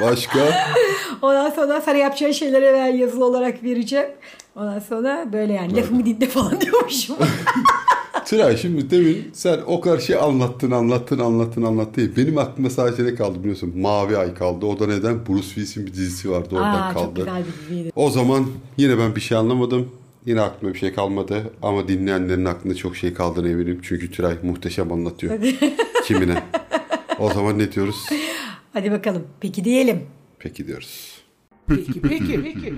Başka? 0.02 0.40
Ondan 1.22 1.50
sonra 1.50 1.82
sana 1.82 1.98
yapacağın 1.98 2.32
şeylere 2.32 2.74
ben 2.74 2.88
yazılı 2.98 3.26
olarak 3.26 3.64
vereceğim. 3.64 4.08
Ondan 4.56 4.80
sonra 4.80 5.26
böyle 5.34 5.54
yani 5.54 5.76
lafımı 5.78 6.06
dinle 6.06 6.26
falan 6.28 6.62
diyormuşum. 6.62 7.16
Tülay 8.28 8.58
şimdi 8.58 8.90
demin 8.90 9.30
sen 9.34 9.60
o 9.68 9.82
kadar 9.82 10.00
şey 10.00 10.16
anlattın 10.16 10.72
anlattın 10.72 11.20
anlattın 11.20 11.62
anlattın. 11.64 12.14
Benim 12.18 12.38
aklıma 12.38 12.70
sadece 12.70 13.04
ne 13.06 13.16
kaldı 13.16 13.40
biliyorsun? 13.40 13.74
Mavi 13.80 14.18
Ay 14.18 14.34
kaldı. 14.34 14.66
O 14.66 14.80
da 14.80 14.88
neden? 14.88 15.26
Bruce 15.28 15.42
Willis'in 15.44 15.86
bir 15.86 15.94
dizisi 15.94 16.32
vardı 16.32 16.48
oradan 16.56 16.82
Aa, 16.82 16.94
kaldı. 16.94 17.06
çok 17.06 17.16
güzel 17.16 17.44
bir 17.46 17.70
diziydi. 17.70 17.92
O 17.96 18.10
zaman 18.10 18.48
yine 18.78 18.98
ben 18.98 19.16
bir 19.16 19.22
şey 19.22 19.38
anlamadım. 19.38 19.90
Yine 20.26 20.42
aklıma 20.42 20.74
bir 20.74 20.80
şey 20.80 20.94
kalmadı. 20.94 21.44
Ama 21.62 21.88
dinleyenlerin 21.88 22.46
aklında 22.46 22.76
çok 22.76 22.96
şey 22.98 23.14
kaldığını 23.14 23.50
eminim. 23.50 23.80
Çünkü 23.84 24.12
Tülay 24.12 24.36
muhteşem 24.44 24.92
anlatıyor. 24.92 25.40
Kimine. 26.06 26.44
O 27.20 27.30
zaman 27.34 27.60
ne 27.60 27.72
diyoruz? 27.72 27.96
Hadi 28.74 28.92
bakalım. 28.92 29.24
Peki 29.40 29.64
diyelim. 29.64 30.02
Peki 30.40 30.68
diyoruz. 30.68 31.12
Peki 31.68 32.02
peki 32.02 32.42
peki. 32.42 32.74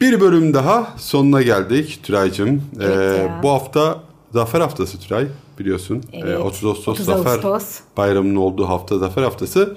Bir 0.00 0.20
bölüm 0.20 0.54
daha 0.54 0.94
sonuna 0.98 1.42
geldik 1.42 2.00
Tülay'cığım. 2.02 2.62
Evet 2.80 2.98
Ee, 2.98 3.22
ya. 3.22 3.40
bu 3.42 3.48
hafta 3.50 4.02
Zafer 4.34 4.60
Haftası 4.60 5.00
Tülay 5.00 5.26
biliyorsun. 5.58 6.02
Evet. 6.12 6.28
Ee, 6.28 6.38
30 6.38 6.64
Ağustos 6.64 6.88
30 6.88 7.06
Zafer 7.06 7.30
Ağustos. 7.44 7.80
Bayramı'nın 7.96 8.36
olduğu 8.36 8.68
hafta 8.68 8.98
Zafer 8.98 9.22
Haftası. 9.22 9.76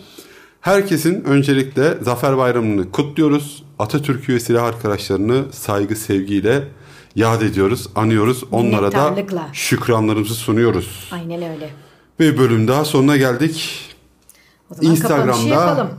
Herkesin 0.62 1.24
öncelikle 1.24 1.98
Zafer 2.02 2.38
Bayramı'nı 2.38 2.92
kutluyoruz. 2.92 3.64
Atatürk 3.80 4.30
ve 4.30 4.40
silah 4.40 4.64
arkadaşlarını 4.64 5.46
saygı 5.52 5.96
sevgiyle 5.96 6.68
yad 7.16 7.42
ediyoruz, 7.42 7.88
anıyoruz. 7.96 8.44
Onlara 8.52 8.92
da 8.92 9.16
şükranlarımızı 9.54 10.34
sunuyoruz. 10.34 11.10
Aynen 11.12 11.42
öyle. 11.52 11.70
Bir 12.20 12.38
bölüm 12.38 12.68
daha 12.68 12.86
sonuna 12.86 13.18
geldik. 13.18 13.82
O 14.72 14.76
zaman 14.76 14.96
kapanışı 14.96 15.40
Instagram'da 15.40 15.90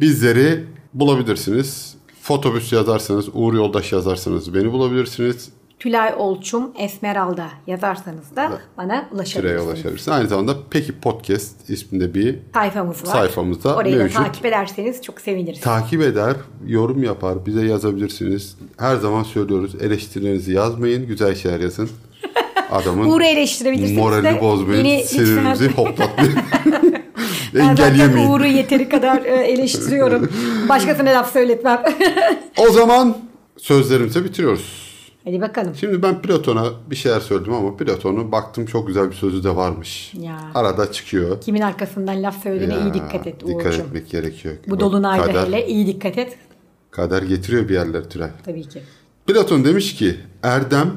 bizleri 0.00 0.64
bulabilirsiniz. 0.94 1.94
Fotobüs 2.22 2.72
yazarsanız, 2.72 3.28
Uğur 3.32 3.54
Yoldaş 3.54 3.92
yazarsanız 3.92 4.54
beni 4.54 4.72
bulabilirsiniz. 4.72 5.57
Tülay 5.78 6.14
Olçum 6.16 6.70
Esmeralda 6.78 7.46
yazarsanız 7.66 8.36
da 8.36 8.52
bana 8.78 8.86
Şuraya 8.86 9.14
ulaşabilirsiniz. 9.14 9.66
ulaşabilirsiniz. 9.66 10.08
Aynı 10.08 10.28
zamanda 10.28 10.56
Peki 10.70 10.92
Podcast 11.00 11.70
isminde 11.70 12.14
bir 12.14 12.38
Sayfamız 12.54 13.02
var. 13.06 13.12
Sayfamızda 13.12 13.76
Orayı 13.76 13.96
mevcut. 13.96 14.18
da 14.18 14.22
takip 14.22 14.44
ederseniz 14.46 15.02
çok 15.02 15.20
seviniriz. 15.20 15.60
takip 15.60 16.02
eder, 16.02 16.34
yorum 16.66 17.02
yapar, 17.02 17.46
bize 17.46 17.66
yazabilirsiniz. 17.66 18.56
Her 18.78 18.96
zaman 18.96 19.22
söylüyoruz 19.22 19.74
eleştirilerinizi 19.82 20.52
yazmayın, 20.52 21.06
güzel 21.06 21.34
şeyler 21.34 21.60
yazın. 21.60 21.90
Adamın 22.70 23.10
Uğur'u 23.10 23.24
eleştirebilirsiniz 23.24 23.98
moralini 23.98 24.40
bozmayın, 24.40 24.84
beni 24.84 25.04
sinirimizi 25.04 25.64
lütfen- 25.64 25.72
hoplatmayın. 25.76 26.34
Engellemeyin. 27.58 28.28
Uğur'u 28.28 28.46
yeteri 28.46 28.88
kadar 28.88 29.24
e, 29.24 29.28
eleştiriyorum. 29.34 30.28
Başkasına 30.68 31.10
laf 31.10 31.32
söyletmem. 31.32 31.82
O 32.58 32.70
zaman 32.70 33.16
sözlerimizi 33.56 34.24
bitiriyoruz. 34.24 34.87
Hadi 35.28 35.40
bakalım. 35.40 35.74
Şimdi 35.74 36.02
ben 36.02 36.22
Platon'a 36.22 36.64
bir 36.90 36.96
şeyler 36.96 37.20
söyledim 37.20 37.52
ama 37.52 37.76
Platon'u 37.76 38.32
baktım 38.32 38.66
çok 38.66 38.86
güzel 38.86 39.10
bir 39.10 39.14
sözü 39.14 39.44
de 39.44 39.56
varmış. 39.56 40.14
Ya. 40.14 40.50
Arada 40.54 40.92
çıkıyor. 40.92 41.40
Kimin 41.40 41.60
arkasından 41.60 42.22
laf 42.22 42.42
söylediğine 42.42 42.74
Ya, 42.74 42.80
iyi 42.80 42.94
dikkat 42.94 43.26
et 43.26 43.46
Dikkat 43.46 43.66
Uğur'cum. 43.66 43.86
etmek 43.86 44.10
gerekiyor. 44.10 44.54
Bu 44.68 44.80
dolunayda 44.80 45.24
kader, 45.24 45.46
hele 45.46 45.66
iyi 45.66 45.86
dikkat 45.86 46.18
et. 46.18 46.38
Kader 46.90 47.22
getiriyor 47.22 47.68
bir 47.68 47.74
yerler 47.74 48.10
Tülay. 48.10 48.30
Tabii 48.44 48.68
ki. 48.68 48.82
Platon 49.26 49.64
demiş 49.64 49.94
ki 49.94 50.16
erdem 50.42 50.96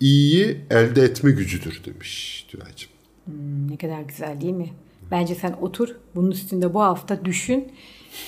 iyiyi 0.00 0.60
elde 0.70 1.02
etme 1.02 1.30
gücüdür 1.30 1.82
demiş 1.86 2.46
Tülay'cığım. 2.50 2.90
Ne 3.70 3.76
kadar 3.76 4.00
güzel 4.00 4.40
değil 4.40 4.54
mi? 4.54 4.68
Bence 5.10 5.34
sen 5.34 5.56
otur 5.60 5.88
bunun 6.14 6.30
üstünde 6.30 6.74
bu 6.74 6.82
hafta 6.82 7.24
düşün. 7.24 7.72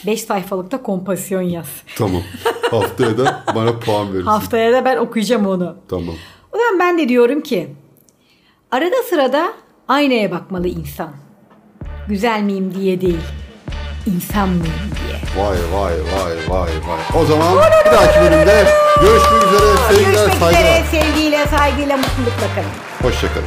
5 0.06 0.22
sayfalıkta 0.22 0.82
kompasyon 0.82 1.42
yaz. 1.42 1.66
Tamam. 1.98 2.22
Haftaya 2.70 3.18
da 3.18 3.44
bana 3.54 3.78
puan 3.78 4.12
verirsin. 4.12 4.26
Haftaya 4.26 4.72
da 4.72 4.84
ben 4.84 4.96
okuyacağım 4.96 5.46
onu. 5.46 5.76
Tamam. 5.90 6.14
O 6.52 6.58
zaman 6.58 6.78
ben 6.80 6.98
de 6.98 7.08
diyorum 7.08 7.40
ki 7.40 7.68
arada 8.70 8.96
sırada 9.10 9.52
aynaya 9.88 10.30
bakmalı 10.30 10.68
insan. 10.68 11.10
Güzel 12.08 12.40
miyim 12.42 12.74
diye 12.74 13.00
değil. 13.00 13.20
insan 14.06 14.48
mıyım 14.48 14.64
diye. 15.06 15.44
Vay 15.44 15.56
vay 15.72 15.92
vay 15.92 16.34
vay 16.48 16.70
vay. 16.88 17.22
O 17.22 17.26
zaman 17.26 17.56
bir 17.86 17.90
dahaki 17.90 18.20
bölümde 18.20 18.64
görüşmek 19.00 19.42
üzere. 19.46 19.76
Sevgiler, 19.88 20.12
Görüşmek 20.12 20.38
saygılar. 20.38 20.60
üzere 20.60 20.84
sevgiyle, 20.90 21.46
saygıyla, 21.46 21.96
mutlulukla 21.96 22.54
kalın. 22.54 22.70
Hoşçakalın. 23.10 23.46